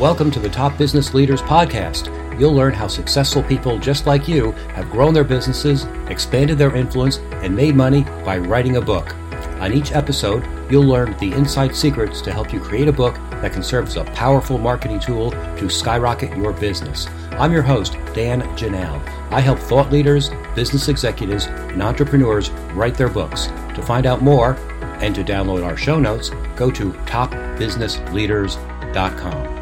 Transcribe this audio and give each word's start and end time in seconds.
Welcome 0.00 0.30
to 0.30 0.40
the 0.40 0.48
Top 0.48 0.78
Business 0.78 1.12
Leaders 1.12 1.42
Podcast. 1.42 2.08
You'll 2.40 2.54
learn 2.54 2.72
how 2.72 2.86
successful 2.86 3.42
people 3.42 3.78
just 3.78 4.06
like 4.06 4.26
you 4.26 4.52
have 4.72 4.88
grown 4.88 5.12
their 5.12 5.24
businesses, 5.24 5.84
expanded 6.08 6.56
their 6.56 6.74
influence, 6.74 7.18
and 7.42 7.54
made 7.54 7.76
money 7.76 8.04
by 8.24 8.38
writing 8.38 8.76
a 8.76 8.80
book. 8.80 9.14
On 9.60 9.74
each 9.74 9.92
episode, 9.92 10.42
you'll 10.70 10.86
learn 10.86 11.14
the 11.18 11.32
inside 11.32 11.76
secrets 11.76 12.22
to 12.22 12.32
help 12.32 12.50
you 12.50 12.60
create 12.60 12.88
a 12.88 12.92
book 12.92 13.16
that 13.42 13.52
can 13.52 13.62
serve 13.62 13.88
as 13.88 13.98
a 13.98 14.04
powerful 14.04 14.56
marketing 14.56 15.00
tool 15.00 15.32
to 15.32 15.68
skyrocket 15.68 16.34
your 16.34 16.54
business. 16.54 17.06
I'm 17.32 17.52
your 17.52 17.60
host, 17.60 17.98
Dan 18.14 18.40
Janal. 18.56 19.06
I 19.30 19.40
help 19.40 19.58
thought 19.58 19.92
leaders, 19.92 20.30
business 20.54 20.88
executives, 20.88 21.44
and 21.44 21.82
entrepreneurs 21.82 22.48
write 22.72 22.94
their 22.94 23.10
books. 23.10 23.48
To 23.74 23.82
find 23.82 24.06
out 24.06 24.22
more 24.22 24.54
and 25.02 25.14
to 25.14 25.22
download 25.22 25.62
our 25.62 25.76
show 25.76 26.00
notes, 26.00 26.30
go 26.56 26.70
to 26.70 26.92
topbusinessleaders.com. 26.92 29.59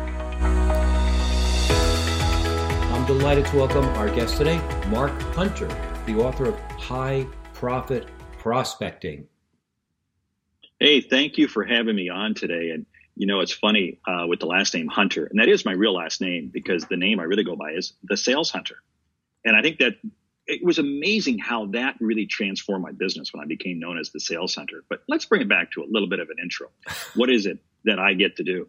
delighted 3.28 3.52
to 3.52 3.58
welcome 3.58 3.84
our 3.98 4.08
guest 4.08 4.38
today, 4.38 4.56
Mark 4.86 5.12
Hunter, 5.34 5.68
the 6.06 6.14
author 6.14 6.46
of 6.46 6.58
High 6.80 7.26
Profit 7.52 8.08
Prospecting. 8.38 9.26
Hey, 10.80 11.02
thank 11.02 11.36
you 11.36 11.46
for 11.46 11.62
having 11.62 11.94
me 11.94 12.08
on 12.08 12.32
today. 12.32 12.70
And 12.70 12.86
you 13.16 13.26
know, 13.26 13.40
it's 13.40 13.52
funny 13.52 14.00
uh, 14.06 14.24
with 14.26 14.40
the 14.40 14.46
last 14.46 14.72
name 14.72 14.88
Hunter, 14.88 15.26
and 15.26 15.38
that 15.40 15.48
is 15.50 15.66
my 15.66 15.72
real 15.72 15.92
last 15.92 16.22
name 16.22 16.48
because 16.50 16.86
the 16.86 16.96
name 16.96 17.20
I 17.20 17.24
really 17.24 17.44
go 17.44 17.54
by 17.54 17.72
is 17.72 17.92
the 18.02 18.16
Sales 18.16 18.50
Hunter. 18.50 18.76
And 19.44 19.54
I 19.54 19.60
think 19.60 19.80
that 19.80 19.96
it 20.46 20.64
was 20.64 20.78
amazing 20.78 21.38
how 21.38 21.66
that 21.72 21.96
really 22.00 22.24
transformed 22.24 22.82
my 22.82 22.92
business 22.92 23.34
when 23.34 23.44
I 23.44 23.46
became 23.46 23.78
known 23.78 23.98
as 23.98 24.10
the 24.10 24.20
Sales 24.20 24.54
Hunter. 24.54 24.84
But 24.88 25.02
let's 25.06 25.26
bring 25.26 25.42
it 25.42 25.50
back 25.50 25.72
to 25.72 25.82
a 25.82 25.88
little 25.90 26.08
bit 26.08 26.20
of 26.20 26.30
an 26.30 26.36
intro. 26.42 26.68
What 27.14 27.28
is 27.28 27.44
it 27.44 27.58
that 27.84 27.98
I 27.98 28.14
get 28.14 28.36
to 28.36 28.42
do? 28.42 28.68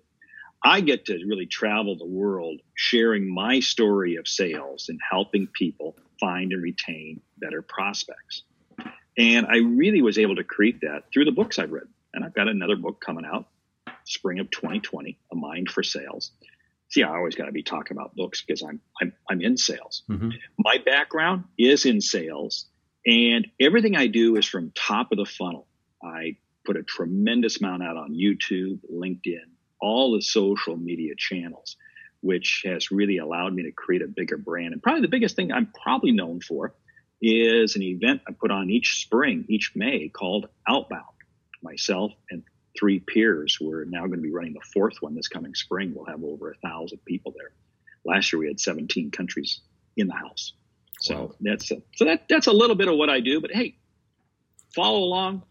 I 0.63 0.81
get 0.81 1.05
to 1.05 1.13
really 1.25 1.45
travel 1.45 1.95
the 1.95 2.05
world 2.05 2.59
sharing 2.75 3.33
my 3.33 3.59
story 3.59 4.15
of 4.15 4.27
sales 4.27 4.89
and 4.89 4.99
helping 5.09 5.47
people 5.47 5.95
find 6.19 6.51
and 6.51 6.61
retain 6.61 7.21
better 7.37 7.61
prospects. 7.61 8.43
And 9.17 9.45
I 9.47 9.57
really 9.57 10.01
was 10.01 10.17
able 10.17 10.35
to 10.35 10.43
create 10.43 10.81
that 10.81 11.03
through 11.13 11.25
the 11.25 11.31
books 11.31 11.59
I've 11.59 11.71
written. 11.71 11.93
And 12.13 12.25
I've 12.25 12.33
got 12.33 12.47
another 12.47 12.75
book 12.75 12.99
coming 12.99 13.25
out 13.25 13.47
spring 14.05 14.39
of 14.39 14.49
2020, 14.49 15.17
A 15.31 15.35
Mind 15.35 15.69
for 15.69 15.83
Sales. 15.83 16.31
See, 16.89 17.03
I 17.03 17.15
always 17.15 17.35
got 17.35 17.45
to 17.45 17.51
be 17.51 17.61
talking 17.61 17.95
about 17.95 18.15
books 18.15 18.41
because 18.41 18.63
I'm 18.63 18.81
I'm, 18.99 19.13
I'm 19.29 19.41
in 19.41 19.57
sales. 19.57 20.03
Mm-hmm. 20.09 20.29
My 20.57 20.77
background 20.83 21.43
is 21.57 21.85
in 21.85 22.01
sales, 22.01 22.65
and 23.05 23.47
everything 23.59 23.95
I 23.95 24.07
do 24.07 24.35
is 24.37 24.45
from 24.45 24.71
top 24.75 25.11
of 25.11 25.17
the 25.17 25.25
funnel. 25.25 25.67
I 26.03 26.37
put 26.65 26.77
a 26.77 26.83
tremendous 26.83 27.61
amount 27.61 27.83
out 27.83 27.95
on 27.95 28.13
YouTube, 28.13 28.79
LinkedIn, 28.91 29.45
all 29.81 30.13
the 30.13 30.21
social 30.21 30.75
media 30.75 31.13
channels, 31.17 31.77
which 32.21 32.63
has 32.65 32.91
really 32.91 33.17
allowed 33.17 33.53
me 33.53 33.63
to 33.63 33.71
create 33.71 34.01
a 34.01 34.07
bigger 34.07 34.37
brand. 34.37 34.73
And 34.73 34.83
probably 34.83 35.01
the 35.01 35.07
biggest 35.07 35.35
thing 35.35 35.51
I'm 35.51 35.71
probably 35.83 36.11
known 36.11 36.41
for 36.41 36.73
is 37.21 37.75
an 37.75 37.83
event 37.83 38.21
I 38.27 38.31
put 38.31 38.51
on 38.51 38.69
each 38.69 39.01
spring, 39.01 39.45
each 39.49 39.73
May 39.75 40.09
called 40.09 40.47
Outbound. 40.67 41.03
Myself 41.61 42.13
and 42.31 42.43
three 42.77 42.99
peers. 42.99 43.57
We're 43.59 43.85
now 43.85 44.01
going 44.01 44.19
to 44.19 44.23
be 44.23 44.31
running 44.31 44.53
the 44.53 44.61
fourth 44.73 45.01
one 45.01 45.15
this 45.15 45.27
coming 45.27 45.53
spring. 45.55 45.93
We'll 45.93 46.05
have 46.05 46.23
over 46.23 46.51
a 46.51 46.55
thousand 46.55 46.99
people 47.05 47.33
there. 47.37 47.51
Last 48.05 48.31
year 48.31 48.39
we 48.39 48.47
had 48.47 48.59
17 48.59 49.11
countries 49.11 49.61
in 49.97 50.07
the 50.07 50.13
house. 50.13 50.53
So 51.01 51.15
wow. 51.15 51.35
that's 51.41 51.71
a, 51.71 51.81
so 51.95 52.05
that 52.05 52.27
that's 52.29 52.47
a 52.47 52.51
little 52.51 52.75
bit 52.75 52.87
of 52.87 52.97
what 52.97 53.09
I 53.09 53.19
do. 53.19 53.41
But 53.41 53.51
hey, 53.51 53.75
follow 54.73 54.99
along, 54.99 55.43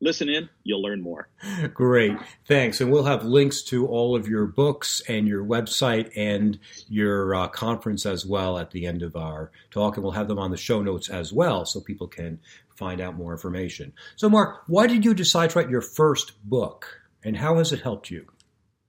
listen 0.00 0.28
in, 0.28 0.48
you'll 0.64 0.82
learn 0.82 1.02
more. 1.02 1.28
Great. 1.74 2.16
Thanks. 2.46 2.80
And 2.80 2.90
we'll 2.90 3.04
have 3.04 3.24
links 3.24 3.62
to 3.64 3.86
all 3.86 4.16
of 4.16 4.28
your 4.28 4.46
books 4.46 5.02
and 5.08 5.26
your 5.26 5.44
website 5.44 6.10
and 6.16 6.58
your 6.88 7.34
uh, 7.34 7.48
conference 7.48 8.06
as 8.06 8.24
well 8.24 8.58
at 8.58 8.70
the 8.70 8.86
end 8.86 9.02
of 9.02 9.16
our 9.16 9.50
talk. 9.70 9.96
And 9.96 10.04
we'll 10.04 10.12
have 10.12 10.28
them 10.28 10.38
on 10.38 10.50
the 10.50 10.56
show 10.56 10.82
notes 10.82 11.08
as 11.08 11.32
well 11.32 11.64
so 11.64 11.80
people 11.80 12.08
can 12.08 12.40
find 12.76 13.00
out 13.00 13.14
more 13.14 13.32
information. 13.32 13.92
So, 14.16 14.28
Mark, 14.28 14.62
why 14.66 14.86
did 14.86 15.04
you 15.04 15.14
decide 15.14 15.50
to 15.50 15.58
write 15.58 15.70
your 15.70 15.82
first 15.82 16.32
book 16.48 17.00
and 17.22 17.36
how 17.36 17.58
has 17.58 17.72
it 17.72 17.82
helped 17.82 18.10
you? 18.10 18.26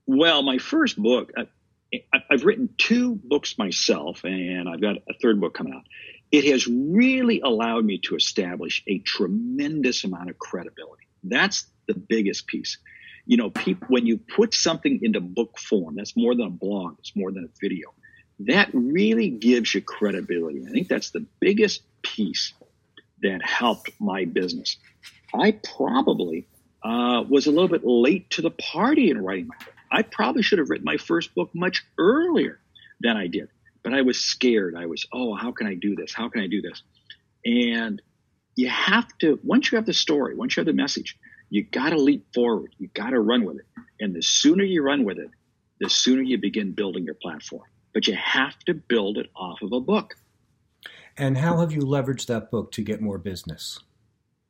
Well, 0.08 0.44
my 0.44 0.58
first 0.58 0.98
book, 0.98 1.32
I've 2.30 2.44
written 2.44 2.70
two 2.78 3.16
books 3.16 3.58
myself, 3.58 4.24
and 4.24 4.68
I've 4.70 4.82
got 4.82 4.98
a 5.10 5.14
third 5.22 5.40
book 5.40 5.54
coming 5.54 5.74
out. 5.74 5.84
It 6.32 6.46
has 6.46 6.66
really 6.68 7.42
allowed 7.42 7.84
me 7.84 8.00
to 8.06 8.16
establish 8.16 8.84
a 8.88 9.00
tremendous 9.00 10.04
amount 10.04 10.30
of 10.30 10.40
credibility. 10.40 11.01
That's 11.24 11.66
the 11.88 11.94
biggest 11.94 12.48
piece. 12.48 12.78
You 13.26 13.38
know, 13.38 13.50
people, 13.50 13.88
when 13.90 14.06
you 14.06 14.18
put 14.18 14.54
something 14.54 15.00
into 15.04 15.20
book 15.22 15.58
form, 15.60 15.96
that's 15.96 16.18
more 16.18 16.36
than 16.36 16.48
a 16.48 16.52
blog, 16.52 16.98
it's 17.00 17.16
more 17.16 17.32
than 17.32 17.46
a 17.46 17.60
video. 17.60 17.94
That 18.40 18.70
really 18.74 19.30
gives 19.30 19.74
you 19.76 19.82
credibility. 19.82 20.66
I 20.68 20.72
think 20.72 20.88
that's 20.88 21.12
the 21.12 21.26
biggest 21.40 21.84
piece 22.02 22.54
that 23.22 23.44
helped 23.44 23.92
my 24.00 24.26
business. 24.26 24.78
I 25.34 25.52
probably 25.52 26.48
uh, 26.84 27.24
was 27.30 27.46
a 27.46 27.52
little 27.52 27.68
bit 27.68 27.86
late 27.86 28.30
to 28.32 28.42
the 28.42 28.50
party 28.52 29.12
in 29.12 29.22
writing 29.22 29.48
my 29.48 29.56
book. 29.64 29.76
I 29.92 30.02
probably 30.02 30.42
should 30.42 30.60
have 30.60 30.70
written 30.70 30.86
my 30.86 30.98
first 30.98 31.36
book 31.36 31.52
much 31.54 31.84
earlier 32.00 32.60
than 33.02 33.18
I 33.18 33.28
did, 33.28 33.50
but 33.84 33.94
I 33.94 34.02
was 34.02 34.20
scared. 34.20 34.76
I 34.76 34.88
was, 34.88 35.06
oh, 35.14 35.36
how 35.36 35.52
can 35.52 35.68
I 35.68 35.76
do 35.76 35.96
this? 35.96 36.14
How 36.14 36.30
can 36.30 36.42
I 36.42 36.48
do 36.48 36.62
this? 36.62 36.82
And 37.46 38.02
you 38.56 38.70
have 38.70 39.08
to, 39.20 39.40
once 39.44 39.72
you 39.72 39.78
have 39.78 39.86
the 39.86 39.94
story, 39.94 40.36
once 40.36 40.56
you 40.56 40.62
have 40.62 40.68
the 40.68 40.74
message, 40.74 41.18
you 41.50 41.64
got 41.64 41.90
to 41.90 41.98
leap 41.98 42.26
forward. 42.34 42.74
You 42.78 42.90
got 42.94 43.10
to 43.12 43.20
run 43.20 43.44
with 43.44 43.58
it. 43.58 43.66
And 44.00 44.16
the 44.16 44.22
sooner 44.22 44.64
you 44.64 44.82
run 44.84 45.04
with 45.04 45.18
it, 45.18 45.30
the 45.80 45.90
sooner 45.90 46.22
you 46.22 46.38
begin 46.38 46.72
building 46.74 47.06
your 47.06 47.16
platform. 47.16 47.68
But 47.94 48.08
you 48.08 48.16
have 48.16 48.58
to 48.66 48.74
build 48.74 49.18
it 49.18 49.30
off 49.36 49.62
of 49.62 49.74
a 49.74 49.80
book. 49.80 50.16
And 51.18 51.38
how 51.38 51.60
have 51.60 51.72
you 51.72 51.82
leveraged 51.82 52.28
that 52.28 52.50
book 52.52 52.72
to 52.74 52.82
get 52.82 53.02
more 53.02 53.18
business? 53.18 53.80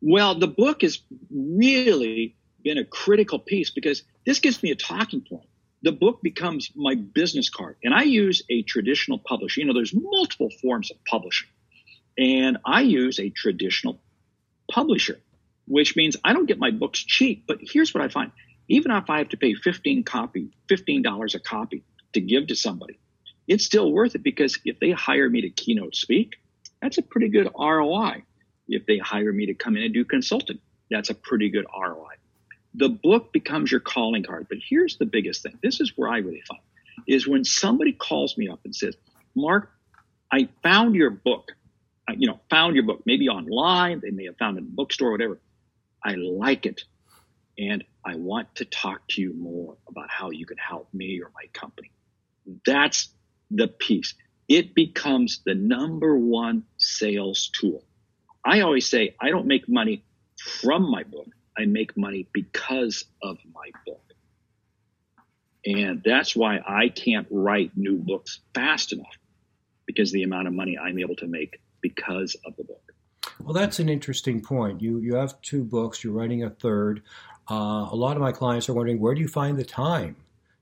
Well, 0.02 0.38
the 0.38 0.48
book 0.48 0.82
has 0.82 1.00
really 1.32 2.36
been 2.64 2.78
a 2.78 2.86
critical 2.86 3.40
piece 3.40 3.72
because 3.72 4.04
this 4.26 4.40
gives 4.40 4.62
me 4.62 4.72
a 4.72 4.76
talking 4.76 5.22
point. 5.22 5.48
The 5.84 5.92
book 5.92 6.22
becomes 6.22 6.72
my 6.76 6.94
business 6.94 7.50
card, 7.50 7.78
and 7.84 7.94
I 7.94 8.04
use 8.04 8.44
a 8.50 8.62
traditional 8.62 9.18
publisher. 9.18 9.62
You 9.62 9.68
know, 9.68 9.74
there's 9.74 9.96
multiple 9.96 10.50
forms 10.62 10.92
of 10.92 10.98
publishing, 11.06 11.50
and 12.22 12.60
I 12.64 12.82
use 12.82 13.20
a 13.20 13.30
traditional 13.30 14.00
publisher, 14.72 15.20
which 15.68 15.96
means 15.96 16.16
I 16.24 16.34
don't 16.34 16.46
get 16.46 16.60
my 16.60 16.72
books 16.72 17.00
cheap. 17.00 17.46
But 17.48 17.58
here's 17.62 17.94
what 17.94 18.04
I 18.04 18.08
find: 18.08 18.32
even 18.68 18.92
if 18.92 19.10
I 19.10 19.18
have 19.18 19.30
to 19.30 19.38
pay 19.38 19.56
15 19.56 20.04
copy, 20.04 20.52
$15 20.70 21.36
a 21.36 21.40
copy 21.40 21.84
to 22.14 22.22
give 22.22 22.48
to 22.48 22.56
somebody, 22.56 23.00
it's 23.48 23.66
still 23.66 23.92
worth 23.92 24.16
it 24.16 24.24
because 24.24 24.60
if 24.64 24.80
they 24.80 24.92
hire 24.92 25.30
me 25.30 25.42
to 25.42 25.50
keynote 25.50 25.96
speak, 25.96 26.36
that's 26.82 27.00
a 27.00 27.02
pretty 27.02 27.30
good 27.30 27.50
ROI. 27.58 28.24
If 28.68 28.86
they 28.86 29.00
hire 29.00 29.34
me 29.34 29.48
to 29.48 29.54
come 29.54 29.76
in 29.76 29.84
and 29.84 29.94
do 29.94 30.06
consulting, 30.06 30.60
that's 30.90 31.10
a 31.10 31.16
pretty 31.16 31.50
good 31.50 31.66
ROI. 31.76 32.16
The 32.76 32.90
book 32.90 33.34
becomes 33.34 33.72
your 33.72 33.82
calling 33.82 34.24
card. 34.24 34.48
But 34.48 34.60
here's 34.66 34.98
the 34.98 35.06
biggest 35.06 35.44
thing. 35.44 35.58
This 35.62 35.82
is 35.82 35.94
where 35.98 36.10
I 36.10 36.20
really 36.20 36.44
find 36.48 36.62
is 37.08 37.28
when 37.28 37.44
somebody 37.44 37.94
calls 37.94 38.38
me 38.38 38.48
up 38.48 38.60
and 38.64 38.76
says, 38.76 38.96
Mark, 39.36 39.72
I 40.32 40.50
found 40.64 40.96
your 40.96 41.10
book. 41.10 41.52
I, 42.08 42.14
you 42.18 42.28
know, 42.28 42.40
found 42.50 42.76
your 42.76 42.86
book, 42.86 43.04
maybe 43.06 43.30
online. 43.30 44.00
They 44.02 44.12
may 44.12 44.26
have 44.26 44.38
found 44.38 44.58
it 44.58 44.62
in 44.62 44.68
a 44.68 44.70
bookstore 44.70 45.10
or 45.10 45.12
whatever. 45.12 45.40
I 46.04 46.16
like 46.16 46.66
it. 46.66 46.84
And 47.58 47.84
I 48.04 48.16
want 48.16 48.56
to 48.56 48.66
talk 48.66 49.02
to 49.10 49.22
you 49.22 49.34
more 49.34 49.78
about 49.88 50.10
how 50.10 50.32
you 50.32 50.46
can 50.46 50.58
help 50.58 50.92
me 50.94 51.22
or 51.22 51.32
my 51.36 51.48
company. 51.54 51.92
That's 52.66 53.10
the 53.52 53.68
piece 53.68 54.16
it 54.52 54.76
becomes 54.76 55.40
the 55.46 55.56
number 55.56 56.18
one 56.18 56.64
sales 56.78 57.50
tool. 57.58 57.86
I 58.44 58.60
always 58.60 58.86
say 58.86 59.16
I 59.18 59.30
don't 59.30 59.48
make 59.48 59.70
money 59.70 60.04
from 60.60 60.92
my 60.92 61.04
book. 61.04 61.28
I 61.58 61.64
make 61.68 61.96
money 61.96 62.28
because 62.34 63.06
of 63.24 63.38
my 63.54 63.72
book. 63.86 64.04
And 65.66 66.02
that's 66.04 66.36
why 66.36 66.60
I 66.68 66.90
can't 66.90 67.28
write 67.32 67.78
new 67.78 67.96
books 67.96 68.42
fast 68.54 68.92
enough 68.92 69.18
because 69.86 70.12
the 70.12 70.24
amount 70.24 70.50
of 70.50 70.54
money 70.54 70.78
I'm 70.78 71.00
able 71.00 71.16
to 71.18 71.28
make 71.28 71.61
because 71.82 72.36
of 72.46 72.56
the 72.58 72.64
book. 72.64 72.94
Well, 73.40 73.54
that's 73.54 73.80
an 73.80 73.90
interesting 73.90 74.42
point. 74.42 74.82
You 74.82 75.00
you 75.00 75.16
have 75.16 75.42
two 75.42 75.64
books. 75.64 76.04
You're 76.04 76.14
writing 76.14 76.44
a 76.44 76.50
third. 76.50 77.02
Uh, 77.50 77.90
a 77.92 77.96
lot 77.96 78.16
of 78.16 78.22
my 78.22 78.32
clients 78.32 78.70
are 78.70 78.74
wondering 78.74 79.00
where 79.00 79.16
do 79.16 79.22
you 79.22 79.28
find 79.28 79.58
the 79.58 79.66
time 79.66 80.16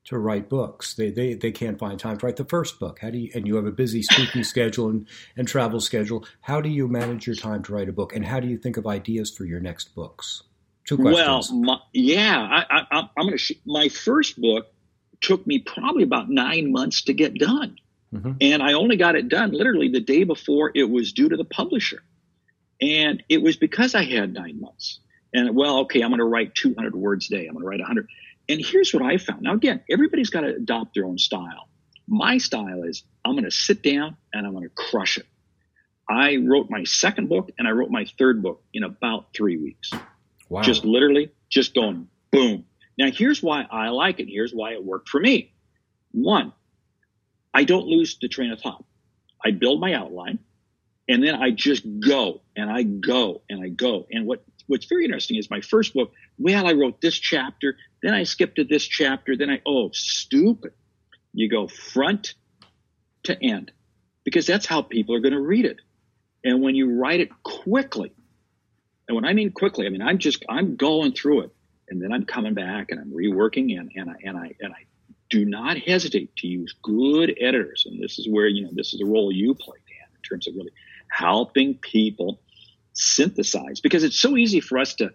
to 0.10 0.18
write 0.18 0.50
books. 0.50 0.96
They, 0.96 1.12
they, 1.12 1.36
they 1.36 1.52
can't 1.52 1.78
find 1.78 2.00
time 2.00 2.18
to 2.18 2.26
write 2.26 2.38
the 2.38 2.46
first 2.46 2.80
book. 2.80 3.00
How 3.00 3.12
do 3.12 3.20
you, 3.20 3.32
and 3.36 3.46
you 3.46 3.56
have 3.58 3.68
a 3.68 3.72
busy 3.72 4.02
speaking 4.02 4.44
schedule 4.56 4.90
and, 4.90 5.08
and 5.38 5.48
travel 5.48 5.80
schedule. 5.80 6.26
How 6.42 6.62
do 6.62 6.70
you 6.70 6.88
manage 6.88 7.28
your 7.28 7.36
time 7.36 7.62
to 7.64 7.74
write 7.74 7.90
a 7.90 7.94
book? 7.94 8.16
And 8.16 8.26
how 8.26 8.40
do 8.40 8.48
you 8.48 8.58
think 8.58 8.78
of 8.78 8.88
ideas 8.88 9.30
for 9.30 9.46
your 9.46 9.60
next 9.60 9.94
books? 9.94 10.42
Two 10.86 10.98
questions. 10.98 11.52
Well, 11.52 11.62
my, 11.62 11.78
yeah, 11.94 12.40
I, 12.70 12.86
I, 12.92 13.00
am 13.18 13.28
going 13.28 13.38
to, 13.38 13.56
my 13.68 13.90
first 13.90 14.42
book 14.42 14.74
took 15.22 15.46
me 15.46 15.60
probably 15.60 16.02
about 16.02 16.28
nine 16.28 16.72
months 16.72 17.04
to 17.04 17.14
get 17.14 17.36
done. 17.36 17.76
Mm-hmm. 18.14 18.34
And 18.42 18.64
I 18.64 18.74
only 18.74 18.98
got 18.98 19.16
it 19.16 19.30
done 19.30 19.52
literally 19.52 19.90
the 19.90 20.00
day 20.00 20.24
before 20.24 20.72
it 20.74 20.90
was 20.90 21.14
due 21.14 21.30
to 21.30 21.38
the 21.38 21.46
publisher. 21.46 22.02
And 22.82 23.24
it 23.30 23.42
was 23.42 23.58
because 23.58 23.94
I 23.94 24.04
had 24.04 24.34
nine 24.34 24.60
months. 24.60 25.00
And 25.34 25.56
well, 25.56 25.80
okay, 25.80 26.02
I'm 26.02 26.10
going 26.10 26.20
to 26.20 26.26
write 26.26 26.56
200 26.56 26.96
words 26.96 27.28
a 27.28 27.36
day. 27.38 27.46
I'm 27.46 27.54
going 27.54 27.64
to 27.64 27.68
write 27.68 27.80
100. 27.80 28.08
And 28.48 28.66
here's 28.66 28.94
what 28.94 29.04
I 29.04 29.18
found. 29.18 29.44
Now, 29.44 29.54
again, 29.54 29.82
everybody's 29.90 30.32
got 30.32 30.42
to 30.42 30.56
adopt 30.56 30.96
their 30.96 31.06
own 31.06 31.20
style. 31.20 31.70
My 32.08 32.40
style 32.40 32.84
is 32.84 33.04
I'm 33.24 33.34
going 33.34 33.44
to 33.44 33.52
sit 33.52 33.84
down 33.84 34.18
and 34.34 34.48
I'm 34.48 34.54
going 34.54 34.64
to 34.64 34.74
crush 34.74 35.18
it. 35.18 35.28
I 36.10 36.38
wrote 36.38 36.72
my 36.72 36.84
second 36.86 37.30
book 37.30 37.52
and 37.60 37.68
I 37.68 37.72
wrote 37.72 37.92
my 37.92 38.06
third 38.18 38.42
book 38.42 38.64
in 38.74 38.84
about 38.84 39.28
three 39.36 39.58
weeks. 39.58 39.92
Wow. 40.50 40.64
Just 40.64 40.84
literally 40.84 41.32
just 41.50 41.76
going 41.76 42.08
boom. 42.32 42.66
Now, 42.98 43.12
here's 43.12 43.44
why 43.44 43.68
I 43.70 43.90
like 43.90 44.20
it. 44.20 44.28
Here's 44.28 44.52
why 44.52 44.74
it 44.74 44.84
worked 44.84 45.10
for 45.10 45.20
me. 45.20 45.54
One, 46.12 46.54
I 47.54 47.64
don't 47.64 47.88
lose 47.88 48.18
the 48.22 48.28
train 48.28 48.52
of 48.52 48.60
thought. 48.60 48.84
I 49.44 49.52
build 49.52 49.80
my 49.80 49.94
outline 49.94 50.40
and 51.08 51.24
then 51.24 51.36
I 51.36 51.52
just 51.52 51.84
go 52.00 52.42
and 52.56 52.70
I 52.70 52.84
go 52.84 53.42
and 53.50 53.64
I 53.64 53.70
go. 53.70 54.06
And 54.12 54.26
what, 54.26 54.44
what's 54.68 54.86
very 54.86 55.06
interesting 55.06 55.38
is 55.38 55.50
my 55.50 55.62
first 55.62 55.94
book, 55.94 56.12
well, 56.38 56.68
I 56.68 56.74
wrote 56.74 57.02
this 57.02 57.18
chapter, 57.18 57.78
then 58.04 58.14
I 58.14 58.24
skipped 58.24 58.58
to 58.58 58.64
this 58.64 58.86
chapter, 58.86 59.36
then 59.36 59.50
I, 59.50 59.62
oh, 59.66 59.90
stupid. 59.94 60.74
You 61.34 61.50
go 61.50 61.68
front 61.68 62.36
to 63.24 63.44
end 63.44 63.72
because 64.24 64.46
that's 64.46 64.66
how 64.66 64.82
people 64.82 65.16
are 65.16 65.20
going 65.20 65.34
to 65.34 65.42
read 65.42 65.66
it. 65.66 65.78
And 66.44 66.62
when 66.62 66.76
you 66.76 67.00
write 67.00 67.20
it 67.20 67.30
quickly, 67.44 68.12
and 69.08 69.16
when 69.16 69.26
I 69.26 69.34
mean 69.34 69.52
quickly, 69.52 69.88
I 69.88 69.90
mean 69.90 70.02
I'm 70.02 70.20
just 70.20 70.46
I'm 70.48 70.76
going 70.76 71.14
through 71.14 71.42
it, 71.42 71.56
and 71.90 72.02
then 72.02 72.14
I'm 72.14 72.26
coming 72.26 72.54
back 72.54 72.92
and 72.92 73.00
I'm 73.00 73.12
reworking, 73.12 73.78
and 73.78 73.92
and 73.96 74.10
I 74.10 74.16
and 74.24 74.38
I 74.38 74.56
and 74.60 74.74
I 74.74 74.86
do 75.30 75.46
not 75.46 75.78
hesitate 75.78 76.36
to 76.38 76.48
use 76.48 76.74
good 76.82 77.36
editors, 77.40 77.86
and 77.86 78.02
this 78.02 78.20
is 78.20 78.28
where 78.30 78.48
you 78.48 78.64
know 78.64 78.72
this 78.74 78.94
is 78.94 79.00
the 79.00 79.06
role 79.06 79.32
you 79.32 79.54
play, 79.54 79.78
Dan, 79.88 80.10
in 80.16 80.22
terms 80.28 80.48
of 80.48 80.56
really 80.56 80.72
helping 81.12 81.76
people 81.76 82.42
synthesize 82.94 83.80
because 83.80 84.04
it's 84.04 84.20
so 84.20 84.38
easy 84.38 84.60
for 84.60 84.78
us 84.78 84.96
to 84.96 85.12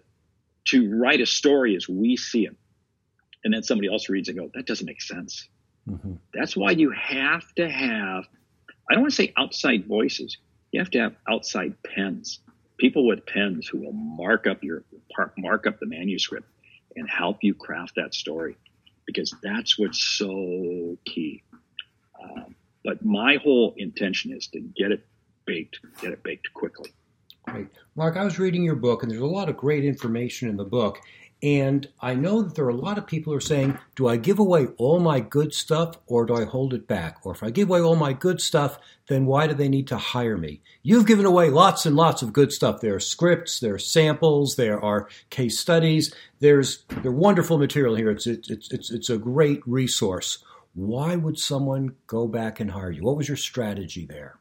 to 0.65 0.97
write 0.97 1.21
a 1.21 1.25
story 1.25 1.75
as 1.75 1.87
we 1.87 2.17
see 2.17 2.45
it, 2.45 2.55
and 3.43 3.53
then 3.53 3.63
somebody 3.63 3.91
else 3.91 4.09
reads 4.09 4.29
it 4.29 4.35
and 4.35 4.39
go, 4.39 4.51
that 4.55 4.65
doesn't 4.65 4.87
make 4.87 5.01
sense. 5.01 5.47
Mm-hmm. 5.87 6.13
That's 6.33 6.57
why 6.57 6.71
you 6.71 6.91
have 6.91 7.43
to 7.55 7.69
have 7.69 8.25
I 8.89 8.93
don't 8.93 9.01
want 9.01 9.13
to 9.13 9.15
say 9.15 9.33
outside 9.37 9.85
voices 9.87 10.37
you 10.75 10.81
have 10.81 10.91
to 10.91 10.99
have 10.99 11.15
outside 11.29 11.73
pens, 11.83 12.39
people 12.77 13.07
with 13.07 13.25
pens 13.25 13.65
who 13.65 13.77
will 13.77 13.93
mark 13.93 14.45
up 14.45 14.61
your 14.61 14.83
mark 15.37 15.65
up 15.65 15.79
the 15.79 15.85
manuscript 15.85 16.49
and 16.97 17.09
help 17.09 17.37
you 17.43 17.53
craft 17.53 17.93
that 17.95 18.13
story, 18.13 18.57
because 19.05 19.33
that's 19.43 19.77
what's 19.77 20.01
so 20.01 20.97
key. 21.05 21.43
Um, 22.21 22.55
but 22.83 23.03
my 23.03 23.37
whole 23.43 23.73
intention 23.77 24.31
is 24.31 24.47
to 24.47 24.59
get 24.59 24.91
it 24.91 25.05
baked, 25.45 25.79
get 26.01 26.11
it 26.11 26.23
baked 26.23 26.53
quickly. 26.53 26.93
Great. 27.47 27.67
Mark, 27.95 28.17
I 28.17 28.23
was 28.23 28.39
reading 28.39 28.63
your 28.63 28.75
book, 28.75 29.03
and 29.03 29.11
there's 29.11 29.21
a 29.21 29.25
lot 29.25 29.49
of 29.49 29.57
great 29.57 29.85
information 29.85 30.49
in 30.49 30.57
the 30.57 30.65
book. 30.65 30.99
And 31.43 31.87
I 31.99 32.15
know 32.15 32.41
that 32.41 32.55
there 32.55 32.65
are 32.65 32.69
a 32.69 32.75
lot 32.75 32.97
of 32.97 33.05
people 33.05 33.31
who 33.31 33.37
are 33.37 33.41
saying, 33.41 33.77
do 33.95 34.07
I 34.07 34.17
give 34.17 34.39
away 34.39 34.67
all 34.77 34.99
my 34.99 35.19
good 35.19 35.53
stuff 35.53 35.97
or 36.07 36.25
do 36.25 36.35
I 36.35 36.45
hold 36.45 36.73
it 36.73 36.87
back? 36.87 37.17
Or 37.23 37.33
if 37.33 37.43
I 37.43 37.49
give 37.49 37.69
away 37.69 37.81
all 37.81 37.95
my 37.95 38.13
good 38.13 38.41
stuff, 38.41 38.79
then 39.07 39.25
why 39.25 39.45
do 39.45 39.53
they 39.53 39.67
need 39.67 39.87
to 39.87 39.97
hire 39.97 40.37
me? 40.37 40.61
You've 40.81 41.05
given 41.05 41.25
away 41.25 41.49
lots 41.49 41.85
and 41.85 41.95
lots 41.95 42.21
of 42.21 42.33
good 42.33 42.51
stuff. 42.51 42.81
There 42.81 42.95
are 42.95 42.99
scripts, 42.99 43.59
there 43.59 43.75
are 43.75 43.79
samples, 43.79 44.55
there 44.55 44.83
are 44.83 45.07
case 45.29 45.59
studies. 45.59 46.15
There's 46.39 46.83
there's 46.89 47.13
wonderful 47.13 47.57
material 47.57 47.95
here. 47.95 48.09
It's, 48.09 48.25
it's, 48.25 48.49
it's, 48.49 48.91
it's 48.91 49.09
a 49.09 49.17
great 49.17 49.61
resource. 49.67 50.43
Why 50.73 51.15
would 51.15 51.37
someone 51.37 51.95
go 52.07 52.27
back 52.27 52.59
and 52.59 52.71
hire 52.71 52.91
you? 52.91 53.03
What 53.03 53.17
was 53.17 53.27
your 53.27 53.37
strategy 53.37 54.05
there? 54.05 54.39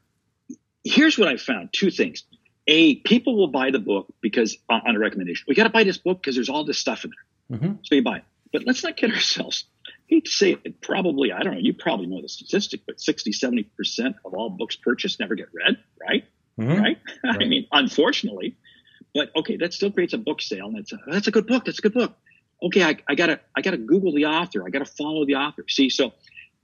Here's 0.85 1.19
what 1.19 1.29
I 1.29 1.37
found 1.37 1.71
two 1.73 1.91
things 1.91 2.25
a 2.67 2.97
people 2.97 3.37
will 3.37 3.49
buy 3.49 3.71
the 3.71 3.79
book 3.79 4.13
because 4.21 4.57
uh, 4.71 4.81
on 4.87 4.97
a 4.97 4.99
recommendation. 4.99 5.45
We 5.49 5.55
got 5.55 5.65
to 5.65 5.71
buy 5.71 5.85
this 5.85 5.99
book 5.99 6.21
because 6.21 6.35
there's 6.35 6.49
all 6.49 6.65
this 6.65 6.79
stuff 6.79 7.05
in 7.05 7.11
there. 7.11 7.59
Mm-hmm. 7.59 7.73
So 7.83 7.95
you 7.95 8.03
buy 8.03 8.19
it. 8.19 8.25
But 8.53 8.67
let's 8.67 8.83
not 8.83 8.97
kid 8.97 9.11
ourselves. 9.11 9.65
I 9.87 9.91
hate 10.07 10.25
to 10.27 10.31
say 10.31 10.57
it, 10.65 10.81
probably, 10.81 11.33
I 11.33 11.43
don't 11.43 11.55
know, 11.55 11.61
you 11.61 11.75
probably 11.75 12.07
know 12.07 12.23
the 12.23 12.29
statistic, 12.29 12.83
but 12.87 13.01
60, 13.01 13.33
70% 13.33 14.15
of 14.25 14.35
all 14.35 14.49
books 14.51 14.77
purchased 14.77 15.19
never 15.19 15.35
get 15.35 15.49
read, 15.53 15.79
right? 16.01 16.25
Mm-hmm. 16.59 16.81
Right? 16.81 16.99
right? 17.25 17.43
I 17.43 17.45
mean, 17.45 17.67
unfortunately. 17.73 18.57
But 19.15 19.31
okay, 19.37 19.57
that 19.59 19.73
still 19.73 19.93
creates 19.93 20.13
a 20.13 20.19
book 20.19 20.43
sale, 20.43 20.67
and 20.67 20.77
that's 20.77 20.93
a, 20.93 20.99
that's 21.07 21.27
a 21.27 21.31
good 21.31 21.47
book. 21.47 21.65
That's 21.65 21.79
a 21.79 21.83
good 21.83 21.95
book. 21.95 22.17
Okay, 22.63 22.83
I, 22.83 22.97
I 23.09 23.15
gotta 23.15 23.41
I 23.57 23.61
gotta 23.61 23.77
Google 23.77 24.13
the 24.13 24.27
author. 24.27 24.67
I 24.67 24.71
gotta 24.71 24.87
follow 24.87 25.25
the 25.25 25.37
author. 25.37 25.65
See, 25.69 25.89
so 25.89 26.13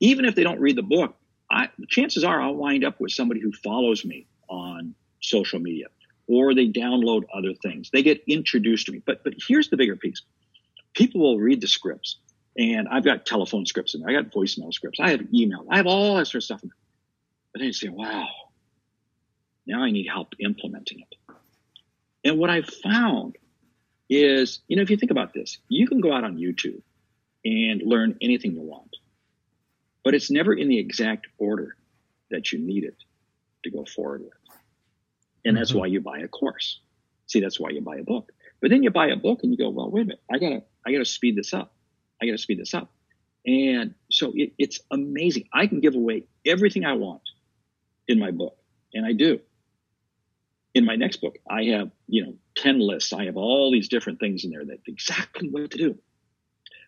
even 0.00 0.25
if 0.25 0.35
they 0.35 0.43
don't 0.43 0.58
read 0.58 0.76
the 0.76 0.82
book, 0.82 1.14
I, 1.49 1.69
chances 1.88 2.25
are 2.25 2.41
I'll 2.41 2.55
wind 2.55 2.85
up 2.85 3.00
with 3.00 3.12
somebody 3.12 3.41
who 3.41 3.53
follows 3.53 4.05
me 4.05 4.26
on 4.49 4.94
social 5.20 5.58
media 5.58 5.87
or 6.26 6.55
they 6.55 6.69
download 6.69 7.25
other 7.34 7.55
things. 7.55 7.90
They 7.93 8.02
get 8.02 8.22
introduced 8.28 8.87
to 8.87 8.93
me. 8.93 9.02
But 9.05 9.25
but 9.25 9.34
here's 9.46 9.69
the 9.69 9.76
bigger 9.76 9.96
piece. 9.96 10.22
People 10.94 11.20
will 11.20 11.38
read 11.38 11.61
the 11.61 11.69
scripts. 11.69 12.17
And 12.56 12.88
I've 12.88 13.05
got 13.05 13.26
telephone 13.26 13.64
scripts 13.64 13.94
in 13.94 14.00
there. 14.00 14.11
I 14.11 14.22
got 14.22 14.32
voicemail 14.32 14.72
scripts. 14.72 14.99
I 15.00 15.11
have 15.11 15.22
email. 15.32 15.64
I 15.70 15.76
have 15.76 15.87
all 15.87 16.17
that 16.17 16.26
sort 16.26 16.37
of 16.37 16.44
stuff 16.44 16.62
in 16.62 16.69
there. 16.69 16.76
But 17.52 17.61
then 17.61 17.67
you 17.69 17.72
say, 17.72 17.88
wow, 17.88 18.28
now 19.67 19.82
I 19.82 19.90
need 19.90 20.08
help 20.08 20.34
implementing 20.38 21.00
it. 21.00 21.34
And 22.25 22.38
what 22.38 22.50
I've 22.50 22.69
found 22.69 23.37
is, 24.08 24.61
you 24.69 24.76
know, 24.76 24.82
if 24.82 24.90
you 24.90 24.96
think 24.96 25.11
about 25.11 25.32
this, 25.32 25.58
you 25.69 25.87
can 25.87 26.00
go 26.00 26.12
out 26.12 26.25
on 26.25 26.37
YouTube 26.37 26.82
and 27.44 27.82
learn 27.82 28.19
anything 28.20 28.52
you 28.52 28.62
want, 28.62 28.96
but 30.05 30.14
it's 30.14 30.31
never 30.31 30.52
in 30.52 30.69
the 30.69 30.78
exact 30.78 31.28
order 31.38 31.76
that 32.31 32.52
you 32.52 32.58
need 32.58 32.84
it 32.84 32.96
to 33.64 33.70
go 33.70 33.84
forward 33.84 34.22
with. 34.22 34.39
And 35.44 35.56
that's 35.56 35.70
mm-hmm. 35.70 35.81
why 35.81 35.87
you 35.87 36.00
buy 36.00 36.19
a 36.19 36.28
course. 36.28 36.81
See, 37.26 37.40
that's 37.40 37.58
why 37.60 37.70
you 37.70 37.81
buy 37.81 37.96
a 37.96 38.02
book. 38.02 38.32
But 38.60 38.70
then 38.70 38.82
you 38.82 38.90
buy 38.90 39.08
a 39.08 39.16
book 39.16 39.40
and 39.42 39.52
you 39.52 39.58
go, 39.58 39.70
well, 39.70 39.90
wait 39.90 40.02
a 40.02 40.04
minute, 40.06 40.22
I 40.31 40.38
gotta, 40.38 40.62
I 40.87 40.92
gotta 40.92 41.04
speed 41.04 41.37
this 41.37 41.54
up. 41.54 41.72
I 42.20 42.26
gotta 42.26 42.38
speed 42.38 42.58
this 42.58 42.75
up. 42.75 42.90
And 43.46 43.94
so 44.10 44.32
it, 44.34 44.52
it's 44.58 44.81
amazing. 44.90 45.48
I 45.52 45.66
can 45.66 45.81
give 45.81 45.94
away 45.94 46.25
everything 46.44 46.84
I 46.84 46.94
want 46.94 47.22
in 48.06 48.19
my 48.19 48.31
book, 48.31 48.56
and 48.92 49.06
I 49.06 49.12
do. 49.12 49.40
In 50.75 50.84
my 50.84 50.96
next 50.96 51.20
book, 51.20 51.37
I 51.48 51.64
have, 51.64 51.90
you 52.06 52.25
know, 52.25 52.34
10 52.56 52.78
lists. 52.78 53.12
I 53.12 53.25
have 53.25 53.36
all 53.36 53.72
these 53.72 53.88
different 53.88 54.20
things 54.20 54.44
in 54.44 54.50
there 54.50 54.64
that 54.64 54.81
exactly 54.86 55.48
what 55.48 55.70
to 55.70 55.78
do. 55.78 55.98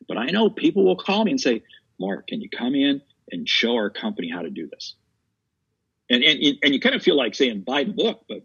But 0.07 0.19
I 0.19 0.27
know 0.27 0.51
people 0.51 0.85
will 0.85 0.97
call 0.97 1.25
me 1.25 1.31
and 1.31 1.41
say, 1.41 1.63
Mark, 1.99 2.27
can 2.29 2.41
you 2.41 2.49
come 2.51 2.75
in 2.75 3.01
and 3.31 3.49
show 3.49 3.75
our 3.77 3.91
company 3.91 4.31
how 4.31 4.43
to 4.43 4.51
do 4.51 4.69
this? 4.69 4.95
And 6.13 6.23
and 6.23 6.59
and 6.63 6.75
you 6.75 6.81
kind 6.81 6.95
of 6.95 7.03
feel 7.03 7.17
like 7.17 7.35
saying 7.35 7.63
buy 7.63 7.85
the 7.85 7.93
book, 7.93 8.25
but 8.29 8.43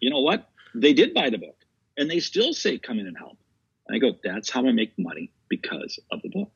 you 0.00 0.10
know 0.10 0.20
what? 0.20 0.48
They 0.74 0.92
did 0.92 1.14
buy 1.14 1.30
the 1.30 1.38
book, 1.38 1.56
and 1.96 2.10
they 2.10 2.20
still 2.20 2.52
say 2.52 2.78
come 2.78 2.98
in 2.98 3.06
and 3.06 3.16
help. 3.16 3.38
And 3.88 3.96
I 3.96 3.98
go, 3.98 4.16
that's 4.22 4.50
how 4.50 4.66
I 4.66 4.72
make 4.72 4.92
money 4.98 5.32
because 5.48 5.98
of 6.10 6.20
the 6.22 6.28
book. 6.28 6.50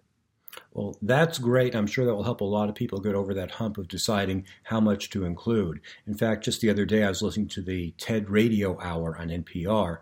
Well, 0.72 0.96
that's 1.00 1.38
great. 1.38 1.76
I'm 1.76 1.86
sure 1.86 2.04
that 2.04 2.14
will 2.14 2.24
help 2.24 2.40
a 2.40 2.44
lot 2.44 2.68
of 2.68 2.74
people 2.74 3.00
get 3.00 3.14
over 3.14 3.32
that 3.34 3.52
hump 3.52 3.78
of 3.78 3.86
deciding 3.86 4.46
how 4.64 4.80
much 4.80 5.10
to 5.10 5.24
include. 5.24 5.80
In 6.06 6.14
fact, 6.14 6.44
just 6.44 6.60
the 6.60 6.70
other 6.70 6.84
day, 6.84 7.04
I 7.04 7.08
was 7.08 7.22
listening 7.22 7.48
to 7.48 7.62
the 7.62 7.92
TED 7.98 8.28
Radio 8.28 8.78
Hour 8.80 9.16
on 9.16 9.28
NPR, 9.28 9.98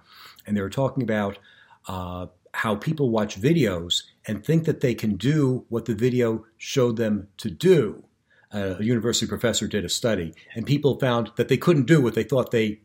and 0.47 0.57
they 0.57 0.63
were 0.63 0.71
talking 0.71 1.03
about 1.03 1.39
uh, 1.87 2.27
how 2.55 2.77
people 2.77 3.11
watch 3.11 3.41
videos 3.41 4.05
and 4.27 4.45
think 4.45 4.65
that 4.65 4.81
they 4.81 4.95
can 4.95 5.17
do 5.17 5.67
what 5.69 5.85
the 5.85 5.95
video 5.95 6.47
showed 6.57 6.97
them 6.97 7.29
to 7.37 7.51
do 7.51 8.08
a 8.51 8.83
university 8.83 9.27
professor 9.27 9.67
did 9.67 9.85
a 9.85 9.89
study, 9.89 10.35
and 10.55 10.67
people 10.67 10.99
found 10.99 11.31
that 11.37 11.49
they 11.49 11.57
couldn't 11.57 11.87
do 11.87 12.01
what 12.01 12.15
they 12.15 12.23
thought 12.23 12.51
they 12.51 12.81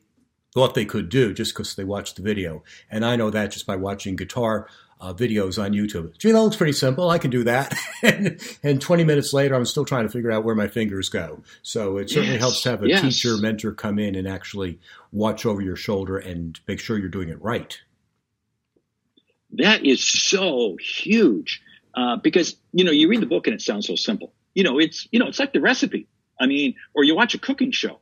thought 0.53 0.75
they 0.75 0.85
could 0.85 1.09
do 1.09 1.33
just 1.33 1.53
because 1.53 1.75
they 1.75 1.83
watched 1.83 2.15
the 2.15 2.21
video. 2.21 2.63
And 2.89 3.03
I 3.03 3.15
know 3.15 3.29
that 3.31 3.51
just 3.51 3.65
by 3.65 3.75
watching 3.75 4.15
guitar 4.15 4.67
uh, 5.01 5.13
videos 5.13 5.61
on 5.61 5.73
YouTube. 5.73 6.17
Gee, 6.17 6.31
that 6.31 6.41
looks 6.41 6.55
pretty 6.55 6.73
simple. 6.73 7.09
I 7.09 7.17
can 7.17 7.31
do 7.31 7.43
that. 7.43 7.77
and, 8.03 8.39
and 8.63 8.79
20 8.79 9.03
minutes 9.03 9.33
later, 9.33 9.55
I'm 9.55 9.65
still 9.65 9.83
trying 9.83 10.03
to 10.03 10.09
figure 10.09 10.31
out 10.31 10.45
where 10.45 10.55
my 10.55 10.67
fingers 10.67 11.09
go. 11.09 11.41
So 11.61 11.97
it 11.97 12.09
certainly 12.09 12.33
yes. 12.33 12.41
helps 12.41 12.61
to 12.63 12.69
have 12.69 12.83
a 12.83 12.87
yes. 12.87 13.01
teacher, 13.01 13.35
mentor 13.37 13.73
come 13.73 13.99
in 13.99 14.15
and 14.15 14.27
actually 14.27 14.79
watch 15.11 15.45
over 15.45 15.59
your 15.59 15.75
shoulder 15.75 16.17
and 16.17 16.59
make 16.67 16.79
sure 16.79 16.97
you're 16.97 17.09
doing 17.09 17.29
it 17.29 17.41
right. 17.41 17.77
That 19.53 19.85
is 19.85 20.03
so 20.03 20.77
huge 20.79 21.61
uh, 21.95 22.17
because, 22.17 22.55
you 22.71 22.85
know, 22.85 22.91
you 22.91 23.09
read 23.09 23.21
the 23.21 23.27
book 23.27 23.47
and 23.47 23.53
it 23.53 23.61
sounds 23.61 23.87
so 23.87 23.95
simple 23.95 24.33
you 24.53 24.63
know, 24.63 24.79
it's, 24.79 25.07
you 25.11 25.19
know, 25.19 25.27
it's 25.27 25.39
like 25.39 25.53
the 25.53 25.61
recipe. 25.61 26.07
I 26.39 26.47
mean, 26.47 26.75
or 26.93 27.03
you 27.03 27.15
watch 27.15 27.35
a 27.35 27.39
cooking 27.39 27.71
show 27.71 27.99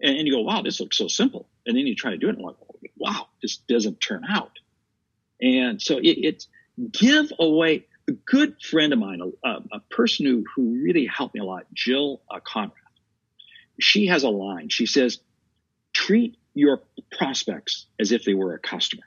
and, 0.00 0.16
and 0.16 0.26
you 0.26 0.34
go, 0.34 0.40
wow, 0.40 0.62
this 0.62 0.80
looks 0.80 0.96
so 0.98 1.08
simple. 1.08 1.48
And 1.66 1.76
then 1.76 1.86
you 1.86 1.94
try 1.94 2.10
to 2.10 2.16
do 2.16 2.28
it 2.28 2.36
and 2.36 2.44
like, 2.44 2.56
wow, 2.96 3.28
this 3.42 3.56
doesn't 3.56 4.00
turn 4.00 4.24
out. 4.28 4.58
And 5.40 5.80
so 5.80 5.98
it, 5.98 6.18
it's 6.18 6.48
give 6.92 7.32
away 7.38 7.86
a 8.08 8.12
good 8.12 8.60
friend 8.60 8.92
of 8.92 8.98
mine, 8.98 9.20
a, 9.44 9.48
a, 9.72 9.80
person 9.90 10.26
who, 10.26 10.44
who 10.54 10.82
really 10.82 11.06
helped 11.06 11.34
me 11.34 11.40
a 11.40 11.44
lot, 11.44 11.64
Jill 11.72 12.20
uh, 12.30 12.40
Konrath. 12.40 12.72
She 13.80 14.06
has 14.06 14.22
a 14.22 14.28
line. 14.28 14.68
She 14.68 14.86
says, 14.86 15.20
treat 15.92 16.36
your 16.52 16.82
prospects 17.16 17.86
as 17.98 18.12
if 18.12 18.24
they 18.24 18.34
were 18.34 18.54
a 18.54 18.58
customer. 18.58 19.02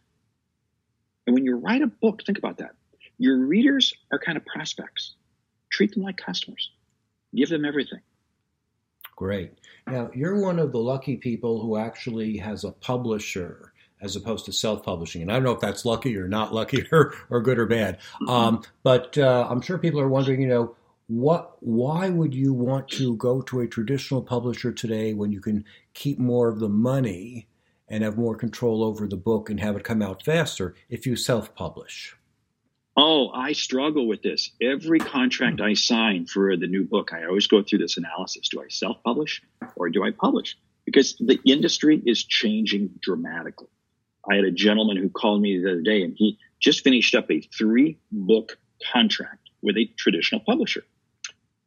And 1.25 1.33
when 1.33 1.45
you 1.45 1.57
write 1.57 1.81
a 1.81 1.87
book, 1.87 2.23
think 2.25 2.37
about 2.37 2.57
that. 2.57 2.71
Your 3.17 3.37
readers 3.37 3.93
are 4.11 4.19
kind 4.19 4.37
of 4.37 4.45
prospects. 4.45 5.13
Treat 5.69 5.93
them 5.93 6.03
like 6.03 6.17
customers. 6.17 6.71
Give 7.37 7.49
them 7.49 7.65
everything. 7.65 7.99
Great. 9.15 9.53
Now, 9.85 10.09
you're 10.13 10.41
one 10.41 10.59
of 10.59 10.71
the 10.71 10.79
lucky 10.79 11.17
people 11.17 11.61
who 11.61 11.77
actually 11.77 12.37
has 12.37 12.63
a 12.63 12.71
publisher 12.71 13.73
as 14.01 14.15
opposed 14.15 14.45
to 14.45 14.53
self-publishing. 14.53 15.21
And 15.21 15.31
I 15.31 15.35
don't 15.35 15.43
know 15.43 15.51
if 15.51 15.59
that's 15.59 15.85
lucky 15.85 16.17
or 16.17 16.27
not 16.27 16.53
lucky 16.53 16.85
or, 16.91 17.13
or 17.29 17.41
good 17.41 17.59
or 17.59 17.65
bad. 17.65 17.99
Mm-hmm. 18.21 18.29
Um, 18.29 18.63
but 18.83 19.17
uh, 19.17 19.47
I'm 19.49 19.61
sure 19.61 19.77
people 19.77 19.99
are 19.99 20.09
wondering, 20.09 20.41
you 20.41 20.47
know, 20.47 20.75
what 21.07 21.55
why 21.61 22.09
would 22.09 22.35
you 22.35 22.53
want 22.53 22.89
to 22.89 23.15
go 23.15 23.41
to 23.43 23.61
a 23.61 23.67
traditional 23.67 24.21
publisher 24.21 24.73
today 24.73 25.13
when 25.13 25.31
you 25.31 25.39
can 25.39 25.63
keep 25.93 26.19
more 26.19 26.49
of 26.49 26.59
the 26.59 26.67
money 26.67 27.47
and 27.87 28.03
have 28.03 28.17
more 28.17 28.35
control 28.35 28.83
over 28.83 29.07
the 29.07 29.15
book 29.15 29.49
and 29.49 29.61
have 29.61 29.77
it 29.77 29.85
come 29.85 30.01
out 30.01 30.21
faster 30.23 30.75
if 30.89 31.05
you 31.05 31.15
self-publish? 31.15 32.17
Oh, 32.99 33.29
I 33.29 33.53
struggle 33.53 34.07
with 34.07 34.23
this. 34.23 34.49
Every 34.59 34.97
contract 34.97 35.61
I 35.61 35.75
sign 35.75 36.25
for 36.25 36.57
the 36.57 36.65
new 36.65 36.83
book, 36.83 37.13
I 37.13 37.25
always 37.25 37.45
go 37.45 37.61
through 37.61 37.77
this 37.77 37.95
analysis. 37.95 38.49
Do 38.49 38.59
I 38.59 38.69
self-publish 38.69 39.43
or 39.75 39.91
do 39.91 40.03
I 40.03 40.09
publish? 40.09 40.57
Because 40.83 41.15
the 41.19 41.39
industry 41.45 42.01
is 42.03 42.23
changing 42.23 42.89
dramatically. 42.99 43.67
I 44.27 44.35
had 44.35 44.45
a 44.45 44.51
gentleman 44.51 44.97
who 44.97 45.09
called 45.09 45.43
me 45.43 45.59
the 45.59 45.73
other 45.73 45.81
day 45.81 46.01
and 46.01 46.15
he 46.17 46.39
just 46.59 46.83
finished 46.83 47.13
up 47.13 47.29
a 47.29 47.39
three 47.39 47.99
book 48.11 48.57
contract 48.91 49.51
with 49.61 49.77
a 49.77 49.85
traditional 49.95 50.41
publisher. 50.41 50.83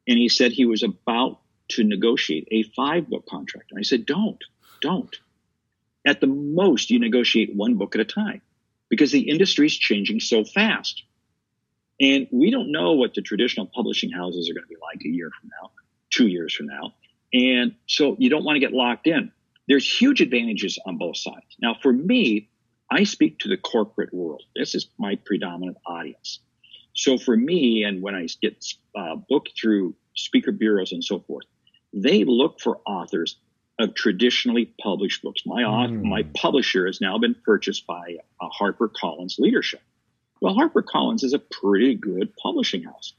And 0.09 0.17
he 0.17 0.27
said 0.27 0.51
he 0.51 0.65
was 0.65 0.83
about 0.83 1.39
to 1.69 1.85
negotiate 1.85 2.49
a 2.51 2.63
five 2.75 3.09
book 3.09 3.25
contract. 3.25 3.71
And 3.71 3.79
I 3.79 3.83
said, 3.83 4.05
don't, 4.05 4.43
don't. 4.81 5.15
At 6.05 6.19
the 6.19 6.27
most, 6.27 6.89
you 6.89 6.99
negotiate 6.99 7.55
one 7.55 7.75
book 7.75 7.95
at 7.95 8.01
a 8.01 8.05
time 8.05 8.41
because 8.89 9.13
the 9.13 9.29
industry 9.29 9.67
is 9.67 9.77
changing 9.77 10.19
so 10.19 10.43
fast. 10.43 11.03
And 12.01 12.27
we 12.31 12.49
don't 12.49 12.71
know 12.71 12.93
what 12.93 13.13
the 13.13 13.21
traditional 13.21 13.67
publishing 13.67 14.11
houses 14.11 14.49
are 14.49 14.53
going 14.53 14.63
to 14.63 14.67
be 14.67 14.75
like 14.81 15.05
a 15.05 15.09
year 15.09 15.29
from 15.39 15.51
now, 15.61 15.71
two 16.09 16.27
years 16.27 16.53
from 16.53 16.65
now. 16.65 16.93
And 17.31 17.75
so 17.85 18.15
you 18.17 18.29
don't 18.29 18.43
want 18.43 18.55
to 18.55 18.59
get 18.59 18.73
locked 18.73 19.05
in. 19.05 19.31
There's 19.67 19.87
huge 19.87 20.19
advantages 20.19 20.79
on 20.85 20.97
both 20.97 21.15
sides. 21.15 21.45
Now, 21.61 21.75
for 21.81 21.93
me, 21.93 22.49
I 22.91 23.03
speak 23.03 23.39
to 23.39 23.49
the 23.49 23.55
corporate 23.55 24.13
world. 24.13 24.43
This 24.55 24.73
is 24.73 24.87
my 24.97 25.15
predominant 25.15 25.77
audience. 25.85 26.39
So 26.93 27.17
for 27.17 27.37
me, 27.37 27.83
and 27.83 28.01
when 28.01 28.15
I 28.15 28.27
get 28.41 28.65
uh, 28.97 29.15
booked 29.29 29.51
through 29.59 29.95
speaker 30.15 30.51
bureaus 30.51 30.91
and 30.91 31.03
so 31.03 31.19
forth, 31.19 31.45
they 31.93 32.25
look 32.25 32.59
for 32.59 32.79
authors 32.85 33.37
of 33.79 33.95
traditionally 33.95 34.73
published 34.81 35.21
books. 35.23 35.43
My 35.45 35.63
mm. 35.63 36.03
my 36.03 36.23
publisher 36.35 36.85
has 36.85 36.99
now 36.99 37.17
been 37.17 37.35
purchased 37.45 37.87
by 37.87 38.17
uh, 38.39 38.47
HarperCollins 38.59 39.39
Leadership. 39.39 39.81
Well, 40.41 40.55
HarperCollins 40.55 41.23
is 41.23 41.33
a 41.33 41.39
pretty 41.39 41.95
good 41.95 42.35
publishing 42.35 42.83
house. 42.83 43.13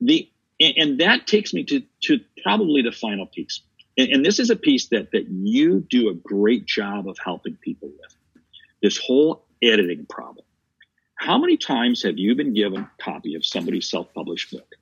The 0.00 0.30
and 0.60 1.00
that 1.00 1.26
takes 1.26 1.52
me 1.52 1.64
to 1.64 1.82
to 2.02 2.20
probably 2.42 2.82
the 2.82 2.92
final 2.92 3.26
piece. 3.26 3.60
And, 3.96 4.08
and 4.10 4.24
this 4.24 4.38
is 4.38 4.50
a 4.50 4.56
piece 4.56 4.88
that 4.88 5.10
that 5.12 5.28
you 5.28 5.80
do 5.80 6.10
a 6.10 6.14
great 6.14 6.66
job 6.66 7.08
of 7.08 7.16
helping 7.22 7.56
people 7.56 7.88
with. 7.88 8.42
This 8.82 8.98
whole 8.98 9.46
editing 9.62 10.06
problem. 10.06 10.44
How 11.16 11.38
many 11.38 11.56
times 11.56 12.02
have 12.02 12.18
you 12.18 12.34
been 12.34 12.52
given 12.52 12.82
a 12.82 12.90
copy 13.02 13.34
of 13.34 13.46
somebody's 13.46 13.88
self-published 13.88 14.52
book? 14.52 14.74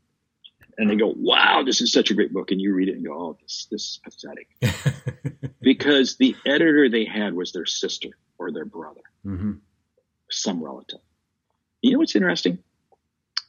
And 0.78 0.90
they 0.90 0.96
go, 0.96 1.12
wow, 1.16 1.62
this 1.62 1.80
is 1.80 1.92
such 1.92 2.10
a 2.10 2.14
great 2.14 2.32
book. 2.32 2.50
And 2.50 2.60
you 2.60 2.74
read 2.74 2.88
it 2.88 2.96
and 2.96 3.04
go, 3.04 3.12
oh, 3.12 3.38
this, 3.40 3.68
this 3.70 3.82
is 3.82 4.00
pathetic. 4.02 4.48
because 5.60 6.16
the 6.16 6.34
editor 6.46 6.88
they 6.88 7.04
had 7.04 7.34
was 7.34 7.52
their 7.52 7.66
sister 7.66 8.08
or 8.38 8.50
their 8.50 8.64
brother, 8.64 9.02
mm-hmm. 9.24 9.52
some 10.30 10.64
relative. 10.64 11.00
You 11.82 11.92
know 11.92 11.98
what's 11.98 12.16
interesting? 12.16 12.58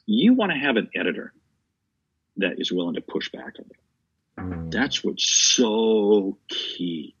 You 0.06 0.34
want 0.34 0.52
to 0.52 0.58
have 0.58 0.76
an 0.76 0.90
editor 0.94 1.32
that 2.36 2.54
is 2.58 2.72
willing 2.72 2.96
to 2.96 3.00
push 3.00 3.30
back 3.30 3.54
on 3.58 3.64
you. 3.70 4.44
Mm. 4.44 4.70
That's 4.70 5.04
what's 5.04 5.24
so 5.24 6.36
key. 6.48 7.14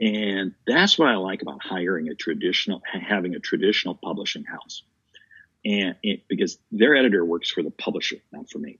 And 0.00 0.54
that's 0.66 0.98
what 0.98 1.08
I 1.08 1.16
like 1.16 1.42
about 1.42 1.62
hiring 1.62 2.08
a 2.08 2.14
traditional, 2.14 2.82
having 2.84 3.34
a 3.34 3.38
traditional 3.38 3.94
publishing 3.94 4.44
house. 4.44 4.82
And 5.64 5.94
it, 6.02 6.22
because 6.26 6.58
their 6.72 6.96
editor 6.96 7.24
works 7.24 7.50
for 7.50 7.62
the 7.62 7.70
publisher, 7.70 8.16
not 8.32 8.50
for 8.50 8.58
me. 8.58 8.78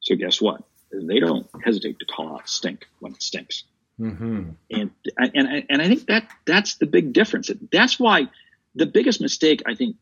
So 0.00 0.14
guess 0.14 0.40
what? 0.40 0.62
They 0.92 1.20
don't 1.20 1.46
hesitate 1.64 1.98
to 1.98 2.06
call 2.06 2.34
out 2.34 2.48
stink 2.48 2.86
when 3.00 3.12
it 3.12 3.22
stinks. 3.22 3.64
Mm-hmm. 4.00 4.50
And, 4.70 4.90
and, 5.18 5.64
and 5.68 5.82
I 5.82 5.88
think 5.88 6.06
that 6.06 6.30
that's 6.46 6.76
the 6.76 6.86
big 6.86 7.12
difference. 7.12 7.50
That's 7.70 7.98
why 7.98 8.28
the 8.74 8.86
biggest 8.86 9.20
mistake 9.20 9.62
I 9.66 9.74
think 9.74 9.96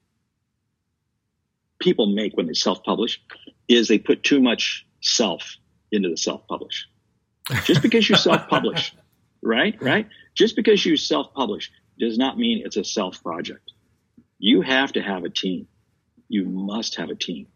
people 1.80 2.06
make 2.06 2.36
when 2.36 2.46
they 2.46 2.54
self-publish 2.54 3.20
is 3.68 3.88
they 3.88 3.98
put 3.98 4.22
too 4.22 4.40
much 4.40 4.86
self 5.00 5.56
into 5.90 6.08
the 6.08 6.16
self-publish. 6.16 6.86
Just 7.64 7.82
because 7.82 8.08
you 8.08 8.16
self-publish, 8.16 8.94
right? 9.42 9.80
Right? 9.82 10.06
Just 10.34 10.54
because 10.56 10.84
you 10.84 10.96
self-publish 10.96 11.72
does 11.98 12.16
not 12.16 12.38
mean 12.38 12.62
it's 12.64 12.76
a 12.76 12.84
self 12.84 13.22
project. 13.22 13.72
You 14.38 14.62
have 14.62 14.92
to 14.92 15.02
have 15.02 15.24
a 15.24 15.30
team. 15.30 15.66
You 16.28 16.44
must 16.44 16.96
have 16.96 17.10
a 17.10 17.14
team. 17.14 17.48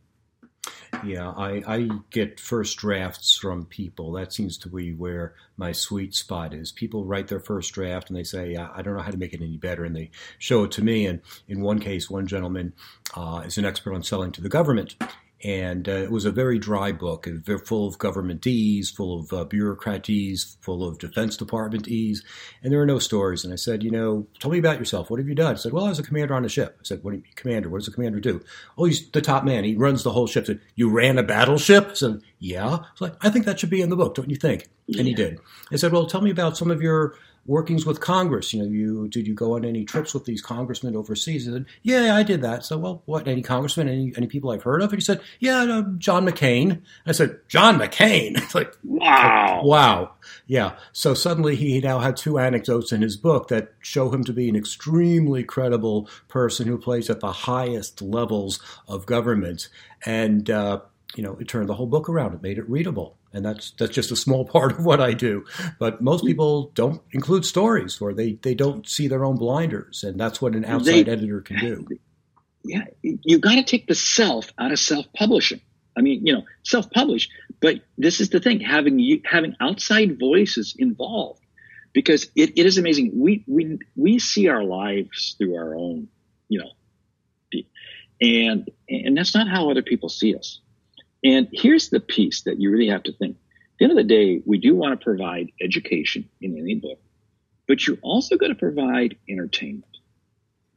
Yeah, 1.05 1.31
I, 1.31 1.63
I 1.67 1.89
get 2.11 2.41
first 2.41 2.79
drafts 2.79 3.37
from 3.37 3.67
people. 3.67 4.13
That 4.13 4.33
seems 4.33 4.59
to 4.59 4.69
be 4.69 4.93
where 4.93 5.35
my 5.57 5.73
sweet 5.73 6.15
spot 6.15 6.55
is. 6.55 6.73
People 6.73 7.05
write 7.05 7.29
their 7.29 7.41
first 7.41 7.73
draft 7.73 8.11
and 8.11 8.17
they 8.19 8.25
say, 8.25 8.57
I 8.57 8.83
don't 8.83 8.97
know 8.97 9.03
how 9.03 9.11
to 9.11 9.17
make 9.17 9.33
it 9.33 9.43
any 9.43 9.57
better. 9.57 9.85
And 9.85 9.95
they 9.95 10.11
show 10.39 10.65
it 10.65 10.73
to 10.73 10.85
me. 10.85 11.07
And 11.07 11.21
in 11.49 11.61
one 11.61 11.79
case, 11.79 12.09
one 12.09 12.27
gentleman 12.27 12.73
uh, 13.15 13.43
is 13.45 13.59
an 13.59 13.65
expert 13.65 13.95
on 13.95 14.03
selling 14.03 14.33
to 14.33 14.41
the 14.41 14.49
government 14.49 14.97
and 15.45 15.89
uh, 15.89 15.93
it 15.93 16.11
was 16.11 16.25
a 16.25 16.31
very 16.31 16.59
dry 16.59 16.91
book, 16.91 17.29
full 17.67 17.87
of 17.87 17.99
government 17.99 18.47
ease, 18.47 18.91
full 18.91 19.21
of 19.21 19.33
uh, 19.33 19.45
bureaucrat 19.45 20.09
ease, 20.09 20.57
full 20.63 20.83
of 20.83 20.99
Defense 20.99 21.37
Department 21.37 21.87
ease, 21.87 22.25
and 22.63 22.73
there 22.73 22.79
were 22.79 22.87
no 22.87 22.99
stories. 22.99 23.45
And 23.45 23.53
I 23.53 23.57
said, 23.57 23.83
you 23.83 23.91
know, 23.91 24.27
tell 24.41 24.51
me 24.51 24.59
about 24.59 24.79
yourself. 24.79 25.11
What 25.11 25.21
have 25.21 25.29
you 25.29 25.35
done? 25.35 25.53
I 25.53 25.59
said, 25.59 25.75
well, 25.75 25.85
I 25.85 25.91
was 25.91 25.99
a 25.99 26.03
commander 26.03 26.35
on 26.35 26.47
a 26.47 26.49
ship. 26.49 26.79
I 26.81 26.85
said, 26.85 27.05
what 27.05 27.11
do 27.11 27.19
you 27.19 27.25
commander? 27.37 27.69
What 27.69 27.79
does 27.79 27.89
a 27.89 27.93
commander 27.93 28.21
do? 28.21 28.43
Oh, 28.79 28.87
he's 28.87 29.11
the 29.11 29.21
top 29.21 29.45
man. 29.45 29.65
He 29.65 29.77
runs 29.77 30.03
the 30.03 30.13
whole 30.13 30.27
ship. 30.27 30.45
I 30.45 30.47
said, 30.47 30.61
you 30.77 30.89
ran 30.89 31.19
a 31.19 31.23
battleship? 31.23 31.89
I 31.91 31.95
said, 31.95 32.23
yeah. 32.39 32.67
I 32.67 32.71
was 32.71 33.01
like, 33.01 33.15
I 33.21 33.29
think 33.29 33.45
that 33.45 33.61
should 33.61 33.71
be 33.71 33.83
in 33.83 33.91
the 33.91 33.97
book, 33.97 34.15
don't 34.15 34.31
you 34.31 34.37
think? 34.37 34.69
Yeah. 34.87 35.01
And 35.01 35.09
he 35.09 35.15
did. 35.15 35.41
I 35.71 35.77
said, 35.77 35.93
well, 35.93 36.07
tell 36.07 36.23
me 36.23 36.31
about 36.31 36.57
some 36.57 36.71
of 36.71 36.81
your 36.81 37.17
workings 37.47 37.85
with 37.85 38.01
Congress. 38.01 38.53
You 38.53 38.63
know, 38.63 38.69
you 38.69 39.09
did 39.09 39.27
you 39.27 39.35
go 39.35 39.55
on 39.55 39.65
any 39.65 39.85
trips 39.85 40.15
with 40.15 40.25
these 40.25 40.43
congressmen 40.43 40.97
overseas? 40.97 41.47
And 41.47 41.67
yeah, 41.83 42.15
I 42.15 42.23
did 42.23 42.43
that. 42.43 42.65
So, 42.65 42.79
well, 42.79 43.03
what? 43.07 43.29
Any 43.29 43.43
congressmen? 43.43 43.89
Any 43.89 44.13
any 44.17 44.27
people 44.27 44.51
I've 44.51 44.63
heard 44.63 44.83
of? 44.83 44.91
And 44.91 45.01
he 45.01 45.05
said, 45.05 45.21
yeah, 45.41 45.65
no, 45.65 45.83
John 45.99 46.27
McCain. 46.27 46.83
I 47.07 47.13
said, 47.13 47.39
John 47.49 47.79
McCain. 47.79 48.35
It's 48.45 48.55
like, 48.55 48.77
wow, 48.85 49.63
wow, 49.65 50.13
yeah. 50.47 50.77
So 50.93 51.15
suddenly 51.15 51.57
he 51.57 51.81
now 51.81 51.99
had 52.01 52.17
two 52.17 52.39
anecdotes 52.39 52.93
in 52.93 53.01
his 53.01 53.17
book 53.17 53.49
that 53.49 53.73
show 53.81 54.11
him 54.13 54.23
to 54.25 54.33
be 54.33 54.49
an 54.49 54.57
extremely 54.57 55.43
credible 55.45 56.09
person 56.29 56.67
who 56.67 56.77
plays 56.77 57.09
at 57.09 57.21
the 57.21 57.33
highest 57.33 58.03
levels 58.03 58.61
of 58.87 59.07
government, 59.07 59.69
and 60.05 60.51
uh, 60.51 60.81
you 61.17 61.23
know, 61.23 61.37
it 61.41 61.49
turned 61.49 61.69
the 61.69 61.75
whole 61.75 61.87
book 61.87 62.09
around. 62.09 62.35
It 62.35 62.43
made 62.43 62.59
it 62.59 62.69
readable 62.69 63.19
and 63.35 63.45
that's 63.45 63.73
that's 63.73 63.93
just 63.93 64.13
a 64.13 64.17
small 64.17 64.45
part 64.57 64.73
of 64.73 64.87
what 64.87 65.01
I 65.01 65.13
do. 65.13 65.45
But 65.79 66.01
most 66.01 66.21
mm-hmm. 66.21 66.29
people 66.29 66.71
don't 66.75 67.03
include 67.11 67.45
stories, 67.45 68.01
or 68.01 68.15
they 68.15 68.35
they 68.35 68.55
don't 68.55 68.89
see 68.89 69.09
their 69.09 69.25
own 69.25 69.37
blinders, 69.37 70.05
and 70.05 70.19
that's 70.19 70.41
what 70.41 70.55
an 70.55 70.65
outside 70.65 71.07
they, 71.07 71.13
editor 71.13 71.43
can 71.43 71.59
do. 71.59 71.87
Yeah, 72.67 72.85
you 73.03 73.41
got 73.41 73.57
to 73.57 73.63
take 73.63 73.89
the 73.89 73.95
self 73.95 74.51
out 74.59 74.73
of 74.73 74.79
self 74.79 75.05
publishing. 75.15 75.61
I 75.99 76.01
mean, 76.01 76.27
you 76.27 76.33
know, 76.33 76.45
self 76.63 76.91
publish, 76.91 77.29
but 77.61 77.83
this 77.99 78.23
is 78.23 78.31
the 78.31 78.41
thing: 78.41 78.61
having 78.61 78.99
you 78.99 79.21
having 79.27 79.55
outside 79.61 80.19
voices 80.19 80.75
involved, 80.79 81.43
because 81.93 82.25
it, 82.35 82.59
it 82.59 82.65
is 82.65 82.79
amazing. 82.79 83.11
We 83.21 83.45
we 83.47 83.81
we 83.97 84.19
see 84.19 84.49
our 84.49 84.65
lives 84.65 85.35
through 85.37 85.57
our 85.57 85.75
own, 85.75 86.09
you 86.49 86.61
know, 86.61 87.61
and 88.23 88.71
and 88.89 89.15
that's 89.15 89.35
not 89.35 89.47
how 89.47 89.71
other 89.71 89.83
people 89.83 90.09
see 90.09 90.35
us. 90.35 90.63
And 91.25 91.49
here's 91.53 91.89
the 91.89 92.01
piece 92.01 92.43
that 92.43 92.61
you 92.61 92.71
really 92.71 92.89
have 92.89 93.03
to 93.05 93.13
think. 93.13 93.37
At 93.37 93.79
the 93.79 93.85
end 93.87 93.93
of 93.93 93.97
the 93.97 94.05
day, 94.05 94.43
we 94.45 94.59
do 94.59 94.77
want 94.77 94.99
to 94.99 95.03
provide 95.03 95.51
education 95.61 96.29
in 96.41 96.59
any 96.59 96.75
book, 96.75 97.01
but 97.67 97.87
you're 97.87 97.97
also 98.03 98.37
going 98.37 98.53
to 98.53 98.59
provide 98.59 99.17
entertainment. 99.29 99.97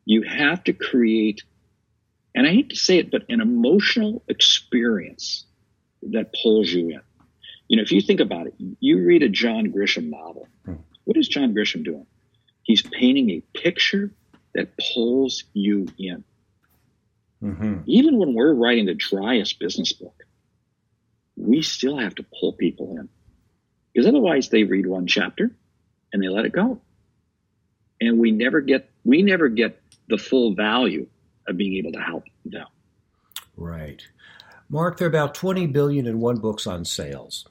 You 0.05 0.23
have 0.23 0.63
to 0.63 0.73
create, 0.73 1.43
and 2.33 2.47
I 2.47 2.51
hate 2.51 2.69
to 2.69 2.77
say 2.77 2.97
it, 2.97 3.11
but 3.11 3.23
an 3.29 3.41
emotional 3.41 4.23
experience 4.29 5.43
that 6.01 6.33
pulls 6.41 6.69
you 6.69 6.89
in. 6.89 7.01
You 7.67 7.77
know, 7.77 7.83
if 7.83 7.91
you 7.91 7.99
think 7.99 8.21
about 8.21 8.47
it, 8.47 8.55
you 8.79 9.05
read 9.05 9.23
a 9.23 9.29
John 9.29 9.73
Grisham 9.73 10.09
novel. 10.09 10.47
Hmm. 10.63 10.75
What 11.03 11.17
is 11.17 11.27
John 11.27 11.53
Grisham 11.53 11.83
doing? 11.83 12.07
He's 12.63 12.81
painting 12.81 13.29
a 13.31 13.41
picture 13.57 14.11
that 14.55 14.69
pulls 14.93 15.43
you 15.53 15.87
in. 15.97 16.23
Mm-hmm. 17.43 17.81
Even 17.85 18.17
when 18.17 18.33
we're 18.33 18.53
writing 18.53 18.85
the 18.85 18.93
driest 18.93 19.59
business 19.59 19.93
book, 19.93 20.23
we 21.47 21.61
still 21.61 21.97
have 21.97 22.15
to 22.15 22.25
pull 22.39 22.53
people 22.53 22.97
in 22.97 23.09
because 23.93 24.07
otherwise 24.07 24.49
they 24.49 24.63
read 24.63 24.85
one 24.85 25.07
chapter 25.07 25.51
and 26.11 26.21
they 26.21 26.27
let 26.27 26.45
it 26.45 26.51
go. 26.51 26.79
And 27.99 28.19
we 28.19 28.31
never 28.31 28.61
get, 28.61 28.89
we 29.03 29.23
never 29.23 29.47
get 29.47 29.81
the 30.07 30.17
full 30.17 30.53
value 30.53 31.07
of 31.47 31.57
being 31.57 31.75
able 31.77 31.93
to 31.93 31.99
help 31.99 32.25
them. 32.45 32.67
Right. 33.55 34.05
Mark, 34.69 34.97
there 34.97 35.07
are 35.07 35.09
about 35.09 35.33
20 35.33 35.67
billion 35.67 36.05
in 36.05 36.19
one 36.19 36.37
books 36.37 36.67
on 36.67 36.85
sales. 36.85 37.47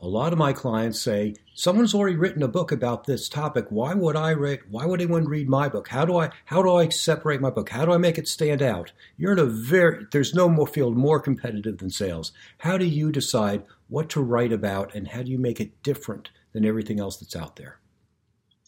A 0.00 0.06
lot 0.06 0.32
of 0.32 0.38
my 0.38 0.52
clients 0.52 1.00
say, 1.00 1.34
someone's 1.54 1.94
already 1.94 2.16
written 2.16 2.42
a 2.42 2.48
book 2.48 2.72
about 2.72 3.04
this 3.04 3.28
topic. 3.28 3.66
Why 3.70 3.94
would 3.94 4.16
I 4.16 4.32
read, 4.32 4.60
why 4.70 4.86
would 4.86 5.00
anyone 5.00 5.24
read 5.24 5.48
my 5.48 5.68
book? 5.68 5.88
How 5.88 6.04
do 6.04 6.16
I, 6.16 6.30
how 6.46 6.62
do 6.62 6.74
I 6.74 6.88
separate 6.88 7.40
my 7.40 7.50
book? 7.50 7.70
How 7.70 7.84
do 7.84 7.92
I 7.92 7.98
make 7.98 8.18
it 8.18 8.28
stand 8.28 8.62
out? 8.62 8.92
You're 9.16 9.32
in 9.32 9.38
a 9.38 9.46
very, 9.46 10.06
there's 10.12 10.34
no 10.34 10.48
more 10.48 10.66
field 10.66 10.96
more 10.96 11.20
competitive 11.20 11.78
than 11.78 11.90
sales. 11.90 12.32
How 12.58 12.76
do 12.78 12.84
you 12.84 13.12
decide 13.12 13.64
what 13.88 14.08
to 14.10 14.22
write 14.22 14.52
about 14.52 14.94
and 14.94 15.08
how 15.08 15.22
do 15.22 15.30
you 15.30 15.38
make 15.38 15.60
it 15.60 15.82
different 15.82 16.30
than 16.52 16.64
everything 16.64 17.00
else 17.00 17.16
that's 17.16 17.36
out 17.36 17.56
there? 17.56 17.78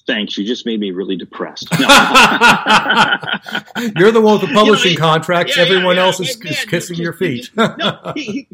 Thanks. 0.06 0.38
You 0.38 0.44
just 0.44 0.64
made 0.66 0.78
me 0.78 0.90
really 0.92 1.16
depressed. 1.16 1.68
No. 3.76 3.88
You're 3.96 4.12
the 4.12 4.20
one 4.20 4.40
with 4.40 4.48
the 4.48 4.54
publishing 4.54 4.92
you 4.92 4.98
know, 4.98 5.04
contracts. 5.04 5.56
Yeah, 5.56 5.64
Everyone 5.64 5.96
yeah, 5.96 6.04
else 6.04 6.20
is, 6.20 6.40
is 6.40 6.64
kissing 6.64 6.96
your 6.96 7.12
feet. 7.12 7.50
no, 7.56 8.12
he, 8.14 8.22
he, 8.22 8.48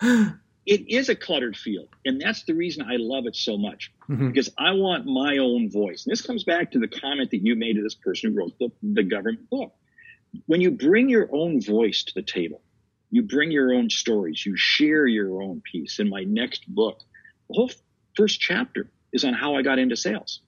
it 0.68 0.90
is 0.90 1.08
a 1.08 1.16
cluttered 1.16 1.56
field. 1.56 1.88
And 2.04 2.20
that's 2.20 2.44
the 2.44 2.52
reason 2.52 2.84
I 2.84 2.96
love 2.98 3.26
it 3.26 3.34
so 3.34 3.56
much 3.56 3.90
mm-hmm. 4.08 4.28
because 4.28 4.50
I 4.58 4.72
want 4.72 5.06
my 5.06 5.38
own 5.38 5.70
voice. 5.70 6.04
And 6.04 6.12
this 6.12 6.20
comes 6.20 6.44
back 6.44 6.72
to 6.72 6.78
the 6.78 6.86
comment 6.86 7.30
that 7.30 7.42
you 7.42 7.56
made 7.56 7.76
to 7.76 7.82
this 7.82 7.94
person 7.94 8.30
who 8.30 8.38
wrote 8.38 8.58
the, 8.58 8.70
the 8.82 9.02
government 9.02 9.48
book. 9.48 9.72
When 10.44 10.60
you 10.60 10.70
bring 10.70 11.08
your 11.08 11.30
own 11.32 11.62
voice 11.62 12.04
to 12.04 12.14
the 12.14 12.22
table, 12.22 12.60
you 13.10 13.22
bring 13.22 13.50
your 13.50 13.72
own 13.72 13.88
stories, 13.88 14.44
you 14.44 14.58
share 14.58 15.06
your 15.06 15.42
own 15.42 15.62
piece. 15.62 16.00
In 16.00 16.10
my 16.10 16.24
next 16.24 16.68
book, 16.68 17.00
the 17.48 17.54
whole 17.54 17.70
first 18.14 18.38
chapter 18.38 18.90
is 19.10 19.24
on 19.24 19.32
how 19.32 19.56
I 19.56 19.62
got 19.62 19.78
into 19.78 19.96
sales 19.96 20.40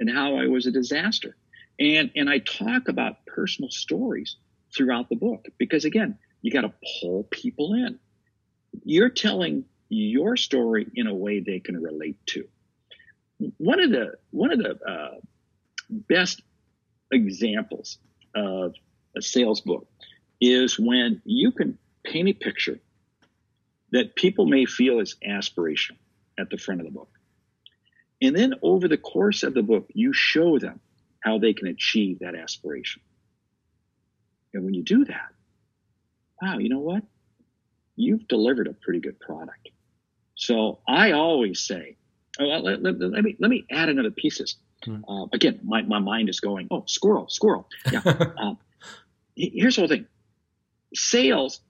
and 0.00 0.10
how 0.10 0.38
I 0.38 0.48
was 0.48 0.66
a 0.66 0.72
disaster. 0.72 1.36
And, 1.78 2.10
and 2.16 2.28
I 2.28 2.40
talk 2.40 2.88
about 2.88 3.24
personal 3.26 3.70
stories 3.70 4.34
throughout 4.76 5.08
the 5.08 5.14
book 5.14 5.46
because 5.56 5.84
again, 5.84 6.18
you 6.42 6.50
got 6.50 6.62
to 6.62 6.72
pull 7.00 7.28
people 7.30 7.74
in. 7.74 8.00
You're 8.84 9.10
telling 9.10 9.64
your 9.88 10.36
story 10.36 10.86
in 10.94 11.06
a 11.06 11.14
way 11.14 11.40
they 11.40 11.60
can 11.60 11.80
relate 11.80 12.18
to. 12.26 12.48
One 13.56 13.80
of 13.80 13.90
the 13.90 14.14
one 14.30 14.52
of 14.52 14.58
the 14.58 14.78
uh, 14.84 15.14
best 15.88 16.42
examples 17.10 17.98
of 18.34 18.74
a 19.16 19.22
sales 19.22 19.60
book 19.60 19.86
is 20.40 20.78
when 20.78 21.22
you 21.24 21.52
can 21.52 21.78
paint 22.04 22.28
a 22.28 22.32
picture 22.32 22.78
that 23.92 24.14
people 24.14 24.46
may 24.46 24.66
feel 24.66 25.00
is 25.00 25.16
aspirational 25.26 25.96
at 26.38 26.50
the 26.50 26.58
front 26.58 26.80
of 26.80 26.86
the 26.86 26.92
book. 26.92 27.10
And 28.20 28.36
then 28.36 28.54
over 28.62 28.88
the 28.88 28.98
course 28.98 29.42
of 29.42 29.54
the 29.54 29.62
book, 29.62 29.86
you 29.94 30.12
show 30.12 30.58
them 30.58 30.80
how 31.20 31.38
they 31.38 31.52
can 31.52 31.68
achieve 31.68 32.18
that 32.20 32.34
aspiration. 32.34 33.02
And 34.52 34.64
when 34.64 34.74
you 34.74 34.82
do 34.82 35.04
that, 35.04 35.28
wow, 36.40 36.58
you 36.58 36.68
know 36.68 36.80
what? 36.80 37.02
You've 37.98 38.28
delivered 38.28 38.68
a 38.68 38.74
pretty 38.74 39.00
good 39.00 39.18
product. 39.18 39.70
So 40.36 40.78
I 40.86 41.12
always 41.12 41.58
say, 41.58 41.96
oh, 42.38 42.44
let, 42.44 42.80
let, 42.80 43.00
let, 43.00 43.24
me 43.24 43.36
let 43.40 43.50
me 43.50 43.66
add 43.68 43.88
another 43.88 44.12
piece. 44.12 44.40
Hmm. 44.84 45.04
Uh, 45.06 45.26
again, 45.32 45.58
my, 45.64 45.82
my 45.82 45.98
mind 45.98 46.28
is 46.28 46.38
going, 46.38 46.68
oh, 46.70 46.84
squirrel, 46.86 47.28
squirrel. 47.28 47.68
Yeah. 47.90 48.02
uh, 48.06 48.54
here's 49.34 49.74
the 49.74 49.80
whole 49.80 49.88
thing. 49.88 50.06
Sales 50.94 51.60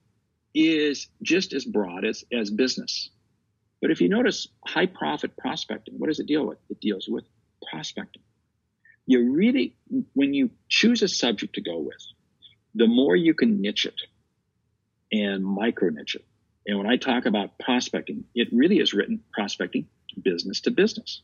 is 0.53 1.07
just 1.23 1.53
as 1.53 1.65
broad 1.65 2.05
as, 2.05 2.23
as 2.31 2.51
business. 2.51 3.09
But 3.81 3.89
if 3.89 3.99
you 3.99 4.07
notice 4.07 4.47
high 4.67 4.85
profit 4.85 5.35
prospecting, 5.35 5.95
what 5.97 6.07
does 6.07 6.19
it 6.19 6.27
deal 6.27 6.45
with? 6.45 6.59
It 6.69 6.79
deals 6.79 7.07
with 7.09 7.23
prospecting. 7.71 8.21
You 9.07 9.31
really, 9.31 9.75
when 10.13 10.35
you 10.35 10.51
choose 10.67 11.01
a 11.01 11.07
subject 11.07 11.55
to 11.55 11.61
go 11.61 11.79
with, 11.79 12.03
the 12.75 12.85
more 12.85 13.15
you 13.15 13.33
can 13.33 13.61
niche 13.61 13.87
it 13.87 13.99
and 15.11 15.43
micro 15.43 15.89
niche. 15.89 16.17
And 16.67 16.77
when 16.77 16.87
I 16.87 16.97
talk 16.97 17.25
about 17.25 17.57
prospecting, 17.59 18.25
it 18.35 18.49
really 18.51 18.79
is 18.79 18.93
written 18.93 19.21
prospecting 19.31 19.87
business 20.21 20.61
to 20.61 20.71
business. 20.71 21.21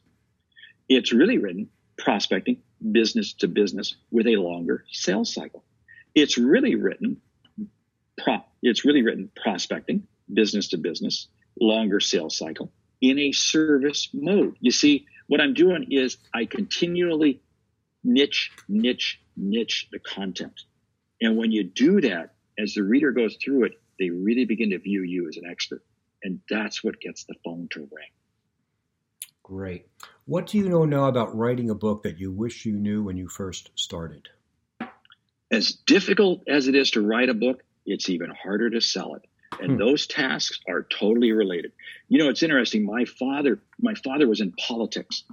It's 0.90 1.12
really 1.12 1.38
written 1.38 1.70
prospecting 1.98 2.58
business 2.92 3.34
to 3.34 3.48
business 3.48 3.96
with 4.12 4.28
a 4.28 4.38
longer 4.38 4.86
sales 4.92 5.34
cycle. 5.34 5.64
It's 6.14 6.38
really 6.38 6.76
written 6.76 7.22
pro, 8.18 8.38
it's 8.62 8.86
really 8.86 9.02
written 9.02 9.30
prospecting 9.36 10.08
business 10.32 10.70
to 10.70 10.78
business 10.78 11.28
longer 11.60 12.00
sales 12.00 12.38
cycle 12.38 12.72
in 13.02 13.20
a 13.20 13.32
service 13.32 14.10
mode. 14.14 14.56
You 14.60 14.72
see, 14.72 15.06
what 15.28 15.42
I'm 15.42 15.54
doing 15.54 15.88
is 15.92 16.18
I 16.34 16.46
continually 16.46 17.42
niche, 18.04 18.52
niche, 18.68 19.20
niche 19.36 19.88
the 19.92 20.00
content. 20.00 20.62
And 21.22 21.38
when 21.38 21.52
you 21.52 21.64
do 21.64 22.02
that, 22.02 22.35
as 22.60 22.74
the 22.74 22.84
reader 22.84 23.12
goes 23.12 23.38
through 23.44 23.66
it, 23.66 23.74
they 24.00 24.10
really 24.10 24.46
begin 24.46 24.72
to 24.72 24.80
view 24.80 25.04
you 25.04 25.28
as 25.28 25.38
an 25.38 25.46
expert. 25.50 25.84
And 26.24 26.40
that's 26.50 26.84
what 26.84 27.00
gets 27.00 27.26
the 27.26 27.36
phone 27.44 27.68
to 27.72 27.82
ring. 27.82 28.10
Great. 29.44 29.88
What 30.26 30.48
do 30.48 30.58
you 30.58 30.70
know 30.70 30.86
now 30.86 31.08
about 31.08 31.36
writing 31.36 31.70
a 31.70 31.76
book 31.76 32.04
that 32.04 32.20
you 32.20 32.32
wish 32.32 32.66
you 32.66 32.74
knew 32.74 33.04
when 33.04 33.18
you 33.18 33.28
first 33.28 33.70
started? 33.76 34.28
As 35.52 35.74
difficult 35.74 36.48
as 36.48 36.68
it 36.68 36.76
is 36.76 36.92
to 36.92 37.02
write 37.02 37.30
a 37.30 37.36
book, 37.36 37.64
it's 37.86 38.10
even 38.10 38.32
harder 38.32 38.72
to 38.72 38.82
sell 38.82 39.14
it 39.16 39.26
and 39.60 39.74
hmm. 39.74 39.78
those 39.78 40.08
tasks 40.08 40.60
are 40.68 40.84
totally 40.84 41.32
related 41.32 41.72
you 42.08 42.18
know 42.18 42.30
it's 42.30 42.44
interesting 42.44 42.86
my 42.86 43.06
father 43.06 43.60
my 43.80 43.94
father 43.96 44.28
was 44.28 44.42
in 44.42 44.52
politics 44.54 45.24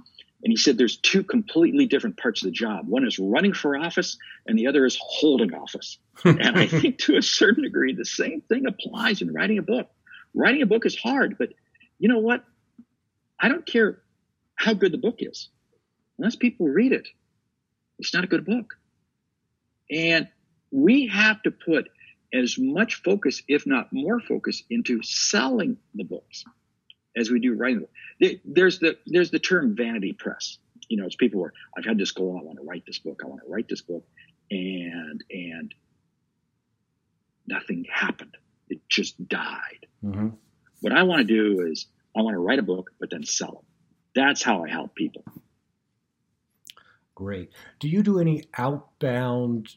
and 0.43 0.51
he 0.51 0.57
said 0.57 0.77
there's 0.77 0.97
two 0.97 1.23
completely 1.23 1.85
different 1.85 2.17
parts 2.17 2.41
of 2.41 2.47
the 2.47 2.51
job. 2.51 2.85
One 2.87 3.07
is 3.07 3.17
running 3.17 3.53
for 3.53 3.77
office 3.77 4.17
and 4.45 4.59
the 4.59 4.67
other 4.67 4.85
is 4.85 4.97
holding 5.01 5.53
office. 5.53 5.97
And 6.25 6.57
i 6.57 6.67
think 6.67 6.99
to 6.99 7.17
a 7.17 7.21
certain 7.21 7.63
degree 7.63 7.93
the 7.93 8.05
same 8.05 8.41
thing 8.41 8.65
applies 8.67 9.21
in 9.21 9.33
writing 9.33 9.57
a 9.57 9.63
book. 9.63 9.89
Writing 10.33 10.61
a 10.61 10.65
book 10.65 10.85
is 10.85 10.95
hard 10.95 11.37
but 11.37 11.49
you 11.97 12.09
know 12.09 12.19
what? 12.19 12.43
I 13.39 13.47
don't 13.47 13.65
care 13.65 14.01
how 14.55 14.73
good 14.73 14.91
the 14.91 14.97
book 14.97 15.17
is. 15.19 15.49
Unless 16.17 16.35
people 16.35 16.67
read 16.67 16.91
it 16.91 17.07
it's 17.99 18.13
not 18.13 18.23
a 18.23 18.27
good 18.27 18.45
book. 18.45 18.73
And 19.89 20.27
we 20.71 21.07
have 21.07 21.41
to 21.43 21.51
put 21.51 21.89
as 22.33 22.57
much 22.57 22.95
focus, 22.95 23.43
if 23.47 23.67
not 23.67 23.93
more 23.93 24.19
focus, 24.19 24.63
into 24.69 25.01
selling 25.03 25.77
the 25.93 26.03
books 26.03 26.43
as 27.15 27.29
we 27.29 27.39
do 27.39 27.53
writing. 27.55 27.85
There's 28.45 28.79
the 28.79 28.97
there's 29.05 29.31
the 29.31 29.39
term 29.39 29.75
vanity 29.75 30.13
press. 30.13 30.57
You 30.89 30.97
know, 30.97 31.05
it's 31.05 31.15
people 31.15 31.39
who 31.39 31.45
are 31.45 31.53
I've 31.77 31.85
had 31.85 31.97
this 31.97 32.11
goal. 32.11 32.37
I 32.39 32.43
want 32.43 32.59
to 32.59 32.65
write 32.65 32.85
this 32.85 32.99
book. 32.99 33.21
I 33.23 33.27
want 33.27 33.41
to 33.45 33.51
write 33.51 33.67
this 33.69 33.81
book, 33.81 34.05
and 34.51 35.23
and 35.29 35.73
nothing 37.47 37.85
happened. 37.91 38.37
It 38.69 38.81
just 38.89 39.27
died. 39.27 39.87
Mm-hmm. 40.03 40.29
What 40.81 40.93
I 40.93 41.03
want 41.03 41.27
to 41.27 41.33
do 41.33 41.65
is 41.67 41.87
I 42.15 42.21
want 42.21 42.35
to 42.35 42.39
write 42.39 42.59
a 42.59 42.63
book, 42.63 42.91
but 42.99 43.09
then 43.09 43.23
sell 43.23 43.63
it. 43.63 44.19
That's 44.19 44.43
how 44.43 44.63
I 44.63 44.69
help 44.69 44.95
people. 44.95 45.23
Great. 47.15 47.51
Do 47.79 47.87
you 47.87 48.03
do 48.03 48.19
any 48.19 48.43
outbound 48.57 49.75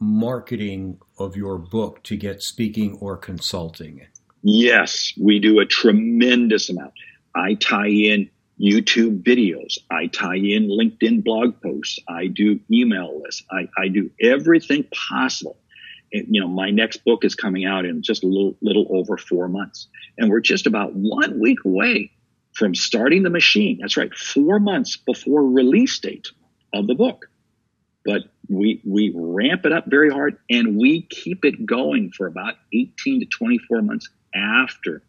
marketing 0.00 0.98
of 1.18 1.36
your 1.36 1.58
book 1.58 2.02
to 2.04 2.16
get 2.16 2.42
speaking 2.42 2.96
or 3.00 3.16
consulting? 3.16 4.06
Yes, 4.42 5.12
we 5.20 5.38
do 5.38 5.60
a 5.60 5.66
tremendous 5.66 6.68
amount. 6.68 6.92
I 7.34 7.54
tie 7.54 7.88
in 7.88 8.30
YouTube 8.60 9.22
videos. 9.22 9.78
I 9.90 10.06
tie 10.06 10.36
in 10.36 10.68
LinkedIn 10.68 11.24
blog 11.24 11.60
posts. 11.62 11.98
I 12.08 12.26
do 12.26 12.60
email 12.72 13.20
lists. 13.22 13.44
I, 13.50 13.68
I 13.76 13.88
do 13.88 14.10
everything 14.20 14.84
possible. 15.10 15.56
And, 16.12 16.26
you 16.30 16.40
know, 16.40 16.48
my 16.48 16.70
next 16.70 17.04
book 17.04 17.24
is 17.24 17.34
coming 17.34 17.66
out 17.66 17.84
in 17.84 18.02
just 18.02 18.24
a 18.24 18.26
little, 18.26 18.56
little 18.62 18.86
over 18.90 19.16
four 19.18 19.48
months. 19.48 19.88
And 20.16 20.30
we're 20.30 20.40
just 20.40 20.66
about 20.66 20.94
one 20.94 21.38
week 21.38 21.64
away 21.64 22.10
from 22.54 22.74
starting 22.74 23.22
the 23.22 23.30
machine. 23.30 23.78
That's 23.80 23.96
right, 23.96 24.14
four 24.14 24.58
months 24.58 24.96
before 24.96 25.44
release 25.44 25.98
date 25.98 26.28
of 26.72 26.86
the 26.86 26.94
book 26.94 27.28
but 28.08 28.22
we 28.48 28.80
we 28.86 29.12
ramp 29.14 29.66
it 29.66 29.72
up 29.72 29.84
very 29.86 30.10
hard 30.10 30.38
and 30.48 30.78
we 30.78 31.02
keep 31.02 31.44
it 31.44 31.66
going 31.66 32.10
for 32.10 32.26
about 32.26 32.54
18 32.72 33.20
to 33.20 33.26
24 33.26 33.82
months 33.82 34.08
after 34.38 35.02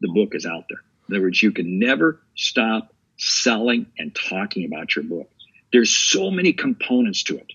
the 0.00 0.08
book 0.08 0.34
is 0.34 0.46
out 0.46 0.64
there. 0.68 0.80
In 1.08 1.14
other 1.14 1.24
words, 1.24 1.42
you 1.42 1.52
can 1.52 1.78
never 1.78 2.20
stop 2.34 2.94
selling 3.16 3.86
and 3.98 4.14
talking 4.14 4.64
about 4.64 4.96
your 4.96 5.04
book. 5.04 5.30
There's 5.72 5.94
so 5.94 6.30
many 6.30 6.52
components 6.52 7.22
to 7.24 7.36
it. 7.36 7.52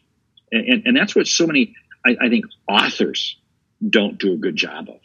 And, 0.52 0.68
and, 0.68 0.88
and 0.88 0.98
that's 0.98 1.16
what 1.16 1.28
so 1.28 1.48
many, 1.48 1.76
I, 2.06 2.16
I 2.22 2.30
think, 2.30 2.46
authors 2.68 3.38
don't 3.88 4.20
do 4.20 4.34
a 4.34 4.38
good 4.38 4.56
job 4.56 4.90
of. 4.90 5.00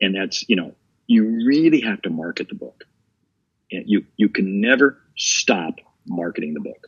And 0.00 0.14
that's, 0.14 0.48
you 0.48 0.56
know, 0.56 0.74
you 1.06 1.24
really 1.46 1.80
have 1.80 2.02
to 2.02 2.10
market 2.10 2.48
the 2.48 2.54
book. 2.54 2.84
You, 3.70 4.04
you 4.16 4.28
can 4.28 4.60
never 4.60 4.98
stop 5.16 5.76
marketing 6.06 6.54
the 6.54 6.60
book. 6.60 6.86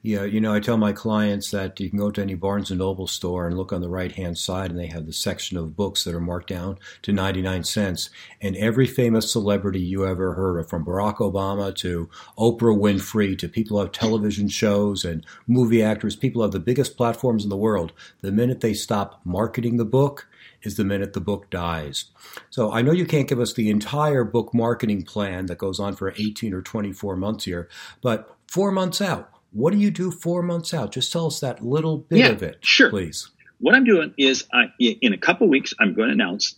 Yeah, 0.00 0.22
you 0.22 0.40
know, 0.40 0.54
I 0.54 0.60
tell 0.60 0.76
my 0.76 0.92
clients 0.92 1.50
that 1.50 1.80
you 1.80 1.90
can 1.90 1.98
go 1.98 2.12
to 2.12 2.22
any 2.22 2.36
Barnes 2.36 2.70
and 2.70 2.78
Noble 2.78 3.08
store 3.08 3.48
and 3.48 3.56
look 3.56 3.72
on 3.72 3.80
the 3.80 3.88
right 3.88 4.12
hand 4.12 4.38
side, 4.38 4.70
and 4.70 4.78
they 4.78 4.86
have 4.86 5.06
the 5.06 5.12
section 5.12 5.56
of 5.56 5.74
books 5.74 6.04
that 6.04 6.14
are 6.14 6.20
marked 6.20 6.48
down 6.48 6.78
to 7.02 7.12
99 7.12 7.64
cents. 7.64 8.08
And 8.40 8.56
every 8.56 8.86
famous 8.86 9.32
celebrity 9.32 9.80
you 9.80 10.06
ever 10.06 10.34
heard 10.34 10.56
of, 10.60 10.68
from 10.68 10.84
Barack 10.84 11.16
Obama 11.16 11.74
to 11.76 12.08
Oprah 12.38 12.78
Winfrey 12.78 13.36
to 13.38 13.48
people 13.48 13.76
who 13.76 13.82
have 13.82 13.92
television 13.92 14.48
shows 14.48 15.04
and 15.04 15.26
movie 15.48 15.82
actors, 15.82 16.14
people 16.14 16.42
who 16.42 16.44
have 16.44 16.52
the 16.52 16.60
biggest 16.60 16.96
platforms 16.96 17.42
in 17.42 17.50
the 17.50 17.56
world, 17.56 17.92
the 18.20 18.30
minute 18.30 18.60
they 18.60 18.74
stop 18.74 19.20
marketing 19.24 19.78
the 19.78 19.84
book, 19.84 20.28
is 20.62 20.76
the 20.76 20.84
minute 20.84 21.12
the 21.12 21.20
book 21.20 21.50
dies. 21.50 22.06
So 22.50 22.72
I 22.72 22.82
know 22.82 22.92
you 22.92 23.06
can't 23.06 23.28
give 23.28 23.40
us 23.40 23.52
the 23.52 23.68
entire 23.68 24.22
book 24.22 24.54
marketing 24.54 25.02
plan 25.02 25.46
that 25.46 25.58
goes 25.58 25.80
on 25.80 25.96
for 25.96 26.14
18 26.16 26.54
or 26.54 26.62
24 26.62 27.16
months 27.16 27.44
here, 27.44 27.68
but 28.00 28.36
four 28.46 28.70
months 28.70 29.00
out, 29.00 29.30
what 29.52 29.72
do 29.72 29.78
you 29.78 29.90
do 29.90 30.10
four 30.10 30.42
months 30.42 30.74
out? 30.74 30.92
Just 30.92 31.12
tell 31.12 31.26
us 31.26 31.40
that 31.40 31.64
little 31.64 31.98
bit 31.98 32.18
yeah, 32.18 32.28
of 32.28 32.42
it, 32.42 32.58
sure. 32.60 32.90
please. 32.90 33.30
What 33.60 33.74
I'm 33.74 33.84
doing 33.84 34.14
is, 34.16 34.44
I, 34.52 34.66
in 34.78 35.12
a 35.12 35.18
couple 35.18 35.48
weeks, 35.48 35.74
I'm 35.80 35.94
going 35.94 36.08
to 36.08 36.14
announce 36.14 36.56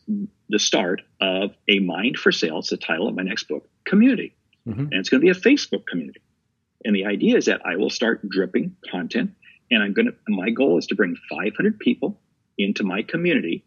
the 0.48 0.58
start 0.58 1.02
of 1.20 1.52
a 1.68 1.78
Mind 1.78 2.18
for 2.18 2.30
Sales, 2.30 2.70
It's 2.70 2.80
the 2.80 2.86
title 2.86 3.08
of 3.08 3.14
my 3.14 3.22
next 3.22 3.44
book, 3.48 3.66
community, 3.84 4.34
mm-hmm. 4.68 4.80
and 4.80 4.94
it's 4.94 5.08
going 5.08 5.20
to 5.20 5.24
be 5.24 5.30
a 5.30 5.40
Facebook 5.40 5.86
community. 5.86 6.20
And 6.84 6.94
the 6.94 7.06
idea 7.06 7.36
is 7.36 7.46
that 7.46 7.64
I 7.64 7.76
will 7.76 7.90
start 7.90 8.28
dripping 8.28 8.76
content, 8.90 9.32
and 9.70 9.82
I'm 9.82 9.92
going 9.92 10.06
to. 10.06 10.14
My 10.28 10.50
goal 10.50 10.78
is 10.78 10.86
to 10.88 10.94
bring 10.94 11.16
500 11.30 11.78
people 11.78 12.20
into 12.58 12.82
my 12.82 13.02
community. 13.02 13.64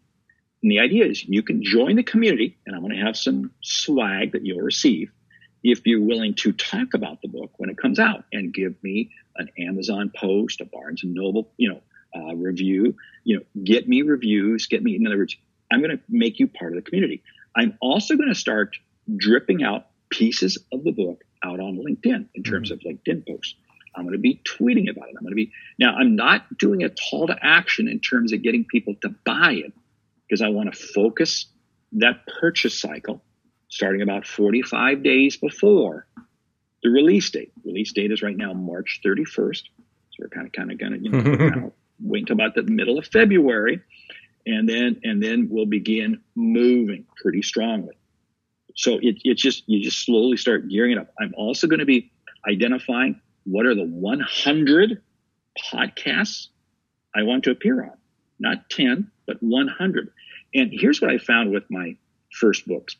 And 0.62 0.70
the 0.70 0.80
idea 0.80 1.06
is 1.06 1.24
you 1.24 1.42
can 1.42 1.62
join 1.62 1.96
the 1.96 2.02
community, 2.02 2.56
and 2.66 2.74
I'm 2.74 2.82
going 2.82 2.96
to 2.96 3.04
have 3.04 3.16
some 3.16 3.50
swag 3.62 4.32
that 4.32 4.44
you'll 4.44 4.60
receive 4.60 5.10
if 5.64 5.86
you're 5.86 6.02
willing 6.02 6.34
to 6.34 6.52
talk 6.52 6.92
about 6.92 7.22
the 7.22 7.28
book 7.28 7.50
when 7.56 7.70
it 7.70 7.78
comes 7.78 7.98
out 7.98 8.24
and 8.32 8.52
give 8.52 8.74
me 8.82 9.10
an 9.36 9.48
Amazon 9.58 10.12
post, 10.14 10.60
a 10.60 10.66
Barnes 10.66 11.02
and 11.02 11.14
Noble, 11.14 11.50
you 11.56 11.70
know, 11.70 11.80
uh, 12.14 12.36
review, 12.36 12.94
you 13.24 13.38
know, 13.38 13.62
get 13.64 13.88
me 13.88 14.02
reviews, 14.02 14.66
get 14.66 14.82
me, 14.82 14.94
in 14.94 15.06
other 15.06 15.16
words, 15.16 15.36
I'm 15.72 15.80
going 15.80 15.96
to 15.96 16.02
make 16.08 16.38
you 16.38 16.46
part 16.46 16.76
of 16.76 16.84
the 16.84 16.88
community. 16.88 17.22
I'm 17.56 17.76
also 17.80 18.14
going 18.14 18.28
to 18.28 18.34
start 18.34 18.76
dripping 19.16 19.64
out 19.64 19.86
pieces 20.10 20.58
of 20.70 20.84
the 20.84 20.92
book 20.92 21.24
out 21.42 21.60
on 21.60 21.78
LinkedIn 21.78 22.26
in 22.34 22.42
terms 22.42 22.70
mm-hmm. 22.70 22.88
of 22.88 22.96
LinkedIn 22.96 23.26
posts. 23.26 23.54
I'm 23.96 24.02
going 24.02 24.12
to 24.12 24.18
be 24.18 24.42
tweeting 24.44 24.90
about 24.90 25.08
it. 25.08 25.14
I'm 25.16 25.22
going 25.22 25.32
to 25.32 25.36
be, 25.36 25.50
now 25.78 25.94
I'm 25.94 26.14
not 26.14 26.58
doing 26.58 26.84
a 26.84 26.90
call 26.90 27.28
to 27.28 27.36
action 27.40 27.88
in 27.88 28.00
terms 28.00 28.32
of 28.32 28.42
getting 28.42 28.64
people 28.64 28.94
to 29.02 29.14
buy 29.24 29.52
it 29.52 29.72
because 30.28 30.42
I 30.42 30.48
want 30.48 30.72
to 30.72 30.78
focus 30.78 31.46
that 31.92 32.26
purchase 32.40 32.78
cycle 32.78 33.22
starting 33.74 34.02
about 34.02 34.24
45 34.24 35.02
days 35.02 35.36
before 35.36 36.06
the 36.84 36.90
release 36.90 37.28
date. 37.30 37.52
Release 37.64 37.92
date 37.92 38.12
is 38.12 38.22
right 38.22 38.36
now 38.36 38.52
March 38.52 39.00
31st. 39.04 39.62
So 40.10 40.16
we're 40.20 40.28
kind 40.28 40.46
of 40.46 40.52
kind 40.52 40.70
of 40.70 40.78
going 40.78 40.92
to 40.92 40.98
you 41.00 41.10
know 41.10 41.22
kind 41.36 41.64
of 41.64 41.72
wait 42.00 42.20
until 42.20 42.34
about 42.34 42.54
the 42.54 42.62
middle 42.62 42.98
of 42.98 43.06
February, 43.08 43.80
and 44.46 44.68
then 44.68 45.00
and 45.02 45.20
then 45.20 45.48
we'll 45.50 45.66
begin 45.66 46.20
moving 46.36 47.04
pretty 47.20 47.42
strongly. 47.42 47.96
So 48.76 48.98
it, 49.02 49.16
it's 49.24 49.42
just 49.42 49.64
you 49.66 49.82
just 49.82 50.04
slowly 50.04 50.36
start 50.36 50.68
gearing 50.68 50.92
it 50.92 50.98
up. 50.98 51.12
I'm 51.18 51.34
also 51.36 51.66
going 51.66 51.80
to 51.80 51.84
be 51.84 52.12
identifying 52.48 53.20
what 53.44 53.66
are 53.66 53.74
the 53.74 53.84
100 53.86 55.02
podcasts 55.72 56.48
I 57.14 57.24
want 57.24 57.44
to 57.44 57.50
appear 57.50 57.82
on, 57.82 57.96
not 58.38 58.70
10, 58.70 59.10
but 59.26 59.36
100. 59.40 60.12
And 60.54 60.70
here's 60.72 61.00
what 61.00 61.10
I 61.10 61.18
found 61.18 61.50
with 61.50 61.64
my 61.70 61.96
first 62.30 62.66
books 62.66 62.96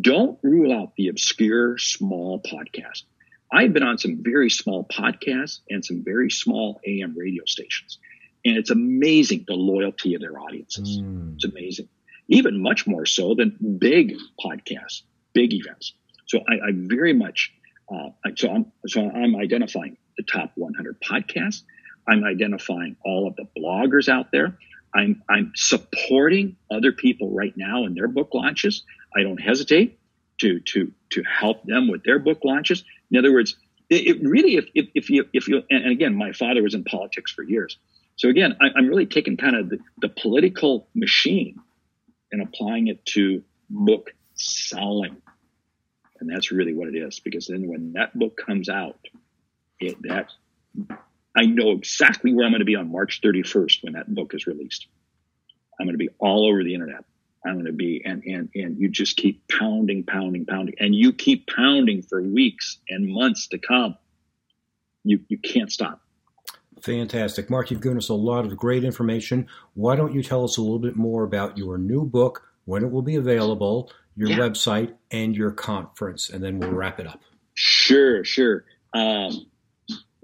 don't 0.00 0.38
rule 0.42 0.72
out 0.72 0.94
the 0.96 1.08
obscure 1.08 1.78
small 1.78 2.40
podcast. 2.40 3.04
I've 3.50 3.72
been 3.72 3.82
on 3.82 3.98
some 3.98 4.22
very 4.22 4.50
small 4.50 4.84
podcasts 4.84 5.60
and 5.70 5.84
some 5.84 6.02
very 6.04 6.30
small 6.30 6.80
AM 6.86 7.16
radio 7.16 7.44
stations. 7.46 7.98
And 8.44 8.56
it's 8.56 8.70
amazing 8.70 9.44
the 9.46 9.54
loyalty 9.54 10.14
of 10.14 10.20
their 10.20 10.38
audiences. 10.38 11.00
Mm. 11.00 11.34
It's 11.34 11.44
amazing. 11.44 11.88
Even 12.28 12.62
much 12.62 12.86
more 12.86 13.06
so 13.06 13.34
than 13.34 13.56
big 13.78 14.14
podcasts, 14.44 15.02
big 15.32 15.54
events. 15.54 15.94
So 16.26 16.40
I, 16.40 16.68
I 16.68 16.70
very 16.74 17.14
much, 17.14 17.52
uh, 17.90 18.10
so 18.36 18.50
I'm, 18.50 18.72
so 18.86 19.10
I'm 19.10 19.34
identifying 19.36 19.96
the 20.18 20.24
top 20.24 20.52
100 20.56 21.00
podcasts. 21.00 21.62
I'm 22.06 22.24
identifying 22.24 22.96
all 23.04 23.26
of 23.26 23.36
the 23.36 23.46
bloggers 23.58 24.08
out 24.08 24.30
there. 24.30 24.58
I'm, 24.94 25.22
I'm 25.28 25.52
supporting 25.54 26.56
other 26.70 26.92
people 26.92 27.30
right 27.30 27.54
now 27.56 27.84
in 27.84 27.94
their 27.94 28.08
book 28.08 28.30
launches. 28.34 28.84
I 29.16 29.22
don't 29.22 29.40
hesitate 29.40 29.98
to 30.40 30.60
to 30.60 30.92
to 31.10 31.22
help 31.22 31.64
them 31.64 31.88
with 31.88 32.04
their 32.04 32.18
book 32.18 32.40
launches. 32.44 32.84
In 33.10 33.18
other 33.18 33.32
words, 33.32 33.56
it, 33.90 34.06
it 34.06 34.22
really, 34.22 34.56
if, 34.56 34.66
if, 34.74 34.88
if, 34.94 35.10
you 35.10 35.24
if 35.32 35.48
you 35.48 35.62
and 35.70 35.90
again, 35.90 36.14
my 36.14 36.32
father 36.32 36.62
was 36.62 36.74
in 36.74 36.84
politics 36.84 37.32
for 37.32 37.42
years, 37.42 37.78
so 38.16 38.28
again, 38.28 38.56
I, 38.60 38.78
am 38.78 38.88
really 38.88 39.06
taking 39.06 39.36
kind 39.36 39.56
of 39.56 39.70
the, 39.70 39.78
the 40.00 40.08
political 40.08 40.88
machine 40.94 41.58
and 42.30 42.42
applying 42.42 42.88
it 42.88 43.04
to 43.06 43.42
book 43.70 44.12
selling, 44.34 45.16
and 46.20 46.30
that's 46.30 46.50
really 46.50 46.74
what 46.74 46.88
it 46.88 46.96
is. 46.96 47.20
Because 47.20 47.46
then 47.46 47.66
when 47.66 47.92
that 47.92 48.18
book 48.18 48.36
comes 48.36 48.68
out, 48.68 48.98
it 49.80 49.96
that 50.02 50.32
I 51.34 51.46
know 51.46 51.70
exactly 51.70 52.34
where 52.34 52.44
I'm 52.44 52.52
going 52.52 52.60
to 52.60 52.66
be 52.66 52.76
on 52.76 52.92
March 52.92 53.20
31st 53.22 53.84
when 53.84 53.92
that 53.94 54.12
book 54.12 54.34
is 54.34 54.46
released. 54.46 54.86
I'm 55.80 55.86
going 55.86 55.94
to 55.94 55.98
be 55.98 56.10
all 56.18 56.48
over 56.48 56.64
the 56.64 56.74
internet. 56.74 57.04
I'm 57.48 57.54
going 57.54 57.66
to 57.66 57.72
be, 57.72 58.02
and, 58.04 58.22
and, 58.24 58.48
and 58.54 58.78
you 58.78 58.88
just 58.88 59.16
keep 59.16 59.42
pounding, 59.48 60.04
pounding, 60.04 60.46
pounding, 60.46 60.76
and 60.78 60.94
you 60.94 61.12
keep 61.12 61.48
pounding 61.48 62.02
for 62.02 62.22
weeks 62.22 62.78
and 62.88 63.08
months 63.08 63.48
to 63.48 63.58
come. 63.58 63.96
You, 65.04 65.20
you 65.28 65.38
can't 65.38 65.72
stop. 65.72 66.00
Fantastic. 66.82 67.50
Mark, 67.50 67.70
you've 67.70 67.80
given 67.80 67.98
us 67.98 68.08
a 68.08 68.14
lot 68.14 68.44
of 68.44 68.56
great 68.56 68.84
information. 68.84 69.48
Why 69.74 69.96
don't 69.96 70.14
you 70.14 70.22
tell 70.22 70.44
us 70.44 70.58
a 70.58 70.60
little 70.60 70.78
bit 70.78 70.96
more 70.96 71.24
about 71.24 71.58
your 71.58 71.78
new 71.78 72.04
book, 72.04 72.42
when 72.66 72.84
it 72.84 72.90
will 72.90 73.02
be 73.02 73.16
available, 73.16 73.90
your 74.14 74.28
yeah. 74.28 74.38
website, 74.38 74.94
and 75.10 75.34
your 75.34 75.50
conference, 75.50 76.28
and 76.28 76.44
then 76.44 76.58
we'll 76.58 76.70
wrap 76.70 77.00
it 77.00 77.06
up. 77.06 77.20
Sure, 77.54 78.22
sure. 78.24 78.64
Um, 78.92 79.46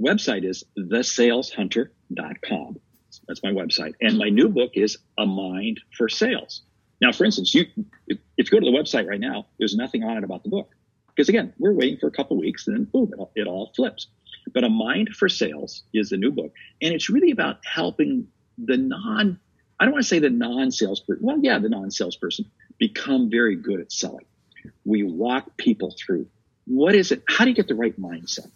website 0.01 0.45
is 0.45 0.65
thesaleshunter.com. 0.79 2.81
That's 3.27 3.43
my 3.43 3.51
website. 3.51 3.95
And 4.01 4.19
my 4.19 4.29
new 4.29 4.49
book 4.49 4.73
is 4.75 4.99
A 5.19 5.27
Mind 5.27 5.81
for 5.97 6.09
Sales. 6.09 6.63
Now, 7.01 7.13
for 7.13 7.25
instance, 7.25 7.55
you 7.55 7.67
if 8.09 8.19
you 8.37 8.45
go 8.45 8.61
to 8.61 8.71
the 8.71 8.77
website 8.77 9.07
right 9.07 9.21
now, 9.21 9.47
there's 9.59 9.75
nothing 9.75 10.05
on 10.05 10.17
it 10.17 10.25
about 10.25 10.43
the 10.43 10.49
book 10.49 10.75
because 11.15 11.29
again, 11.29 11.53
we're 11.59 11.73
waiting 11.73 11.99
for 11.99 12.07
a 12.07 12.11
couple 12.11 12.37
weeks, 12.37 12.67
and 12.67 12.77
then 12.77 12.85
boom, 12.85 13.11
it 13.13 13.19
all, 13.19 13.33
it 13.35 13.47
all 13.47 13.73
flips. 13.75 14.09
But 14.53 14.65
a 14.65 14.69
mind 14.69 15.11
for 15.11 15.29
sales 15.29 15.85
is 15.93 16.11
the 16.11 16.17
new 16.17 16.31
book, 16.31 16.53
and 16.83 16.95
it's 16.95 17.09
really 17.09 17.31
about 17.31 17.59
helping 17.65 18.29
the 18.59 18.77
non. 18.77 19.39
I 19.81 19.85
don't 19.85 19.93
want 19.93 20.05
to 20.05 20.09
say 20.09 20.21
the 20.21 20.31
non-salesperson. 20.31 21.25
Well, 21.25 21.39
yeah, 21.43 21.59
the 21.59 21.69
non-salesperson 21.69 22.47
become 22.79 23.29
very 23.29 23.57
good 23.57 23.81
at 23.81 23.91
selling. 23.91 24.25
We 24.85 25.03
walk 25.03 25.57
people 25.57 25.95
through 25.99 26.29
what 26.67 26.95
is 26.95 27.13
it? 27.13 27.23
How 27.29 27.45
do 27.45 27.51
you 27.51 27.57
get 27.57 27.69
the 27.69 27.75
right 27.75 27.99
mindset? 28.01 28.51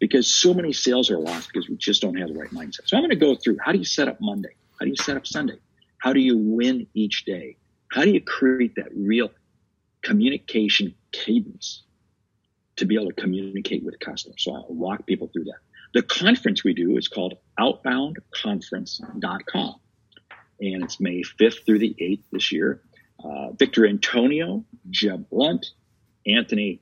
Because 0.00 0.26
so 0.26 0.52
many 0.54 0.72
sales 0.72 1.10
are 1.10 1.18
lost 1.18 1.48
because 1.52 1.68
we 1.68 1.76
just 1.76 2.02
don't 2.02 2.16
have 2.16 2.28
the 2.28 2.38
right 2.38 2.50
mindset. 2.50 2.86
So 2.86 2.96
I'm 2.96 3.02
going 3.02 3.10
to 3.10 3.16
go 3.16 3.36
through 3.36 3.58
how 3.64 3.72
do 3.72 3.78
you 3.78 3.84
set 3.84 4.08
up 4.08 4.20
Monday? 4.20 4.54
How 4.78 4.84
do 4.84 4.90
you 4.90 4.96
set 4.96 5.16
up 5.16 5.26
Sunday? 5.26 5.58
How 5.98 6.12
do 6.12 6.20
you 6.20 6.36
win 6.36 6.86
each 6.94 7.24
day? 7.24 7.56
How 7.94 8.02
do 8.02 8.10
you 8.10 8.20
create 8.20 8.74
that 8.74 8.88
real 8.92 9.30
communication 10.02 10.96
cadence 11.12 11.84
to 12.74 12.86
be 12.86 12.96
able 12.96 13.06
to 13.06 13.14
communicate 13.14 13.84
with 13.84 14.00
customers? 14.00 14.42
So 14.42 14.52
I'll 14.52 14.66
walk 14.68 15.06
people 15.06 15.30
through 15.32 15.44
that. 15.44 15.60
The 15.94 16.02
conference 16.02 16.64
we 16.64 16.74
do 16.74 16.98
is 16.98 17.06
called 17.06 17.34
outboundconference.com. 17.60 19.74
And 20.60 20.82
it's 20.82 20.98
May 20.98 21.22
5th 21.22 21.64
through 21.64 21.78
the 21.78 21.94
8th 22.00 22.24
this 22.32 22.50
year. 22.50 22.82
Uh, 23.24 23.52
Victor 23.52 23.86
Antonio, 23.86 24.64
Jeb 24.90 25.30
Blount, 25.30 25.64
Anthony 26.26 26.80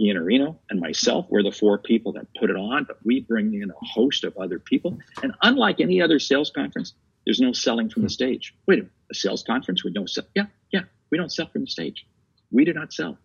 Iannarino, 0.00 0.56
and 0.68 0.80
myself 0.80 1.26
were 1.30 1.44
the 1.44 1.52
four 1.52 1.78
people 1.78 2.14
that 2.14 2.26
put 2.36 2.50
it 2.50 2.56
on, 2.56 2.82
but 2.82 2.98
we 3.04 3.20
bring 3.20 3.54
in 3.54 3.70
a 3.70 3.86
host 3.86 4.24
of 4.24 4.36
other 4.36 4.58
people. 4.58 4.98
And 5.22 5.32
unlike 5.42 5.78
any 5.78 6.02
other 6.02 6.18
sales 6.18 6.50
conference, 6.50 6.94
there's 7.28 7.40
no 7.40 7.52
selling 7.52 7.90
from 7.90 8.04
the 8.04 8.08
stage. 8.08 8.54
Wait 8.66 8.78
a 8.78 8.82
minute, 8.84 8.92
a 9.10 9.14
sales 9.14 9.42
conference 9.42 9.84
with 9.84 9.94
no 9.94 10.06
sell? 10.06 10.24
Yeah, 10.34 10.46
yeah, 10.72 10.84
we 11.10 11.18
don't 11.18 11.30
sell 11.30 11.46
from 11.46 11.60
the 11.60 11.66
stage. 11.66 12.06
We 12.50 12.64
do 12.64 12.72
not 12.72 12.90
sell. 12.90 13.18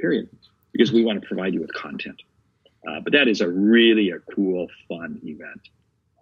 Period. 0.00 0.28
Because 0.70 0.92
we 0.92 1.04
want 1.04 1.20
to 1.20 1.26
provide 1.26 1.54
you 1.54 1.60
with 1.60 1.72
content. 1.72 2.22
Uh, 2.88 3.00
but 3.00 3.14
that 3.14 3.26
is 3.26 3.40
a 3.40 3.48
really 3.48 4.10
a 4.10 4.20
cool, 4.32 4.68
fun 4.88 5.20
event 5.24 5.60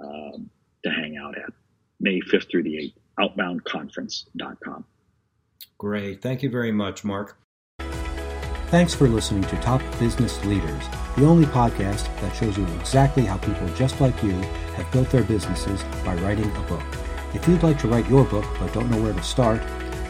um, 0.00 0.48
to 0.82 0.90
hang 0.90 1.18
out 1.18 1.36
at. 1.36 1.52
May 2.00 2.20
5th 2.20 2.50
through 2.50 2.62
the 2.62 2.94
8th, 3.18 3.36
outboundconference.com. 3.36 4.86
Great. 5.76 6.22
Thank 6.22 6.42
you 6.42 6.48
very 6.48 6.72
much, 6.72 7.04
Mark. 7.04 7.36
Thanks 8.68 8.94
for 8.94 9.08
listening 9.08 9.42
to 9.44 9.56
Top 9.60 9.80
Business 10.00 10.44
Leaders, 10.44 10.84
the 11.16 11.24
only 11.24 11.46
podcast 11.46 12.04
that 12.20 12.34
shows 12.34 12.58
you 12.58 12.66
exactly 12.80 13.24
how 13.24 13.36
people 13.38 13.68
just 13.74 14.00
like 14.00 14.20
you 14.24 14.32
have 14.74 14.90
built 14.90 15.08
their 15.10 15.22
businesses 15.22 15.84
by 16.04 16.16
writing 16.16 16.50
a 16.56 16.62
book. 16.62 16.82
If 17.32 17.46
you'd 17.46 17.62
like 17.62 17.78
to 17.80 17.88
write 17.88 18.08
your 18.10 18.24
book 18.24 18.44
but 18.58 18.72
don't 18.72 18.90
know 18.90 19.00
where 19.00 19.12
to 19.12 19.22
start, 19.22 19.62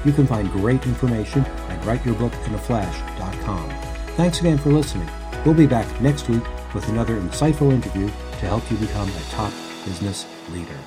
you 0.07 0.13
can 0.13 0.27
find 0.27 0.51
great 0.53 0.87
information 0.87 1.43
at 1.45 1.83
writeyourbookinaflash.com. 1.83 3.71
Thanks 4.17 4.41
again 4.41 4.57
for 4.57 4.73
listening. 4.73 5.11
We'll 5.45 5.53
be 5.55 5.67
back 5.67 6.01
next 6.01 6.31
week 6.31 6.45
with 6.75 6.89
another 6.89 7.21
insightful 7.21 7.73
interview 7.73 8.07
to 8.09 8.47
help 8.47 8.71
you 8.71 8.79
become 8.79 9.11
a 9.11 9.23
top 9.31 9.53
business 9.85 10.27
leader. 10.51 10.79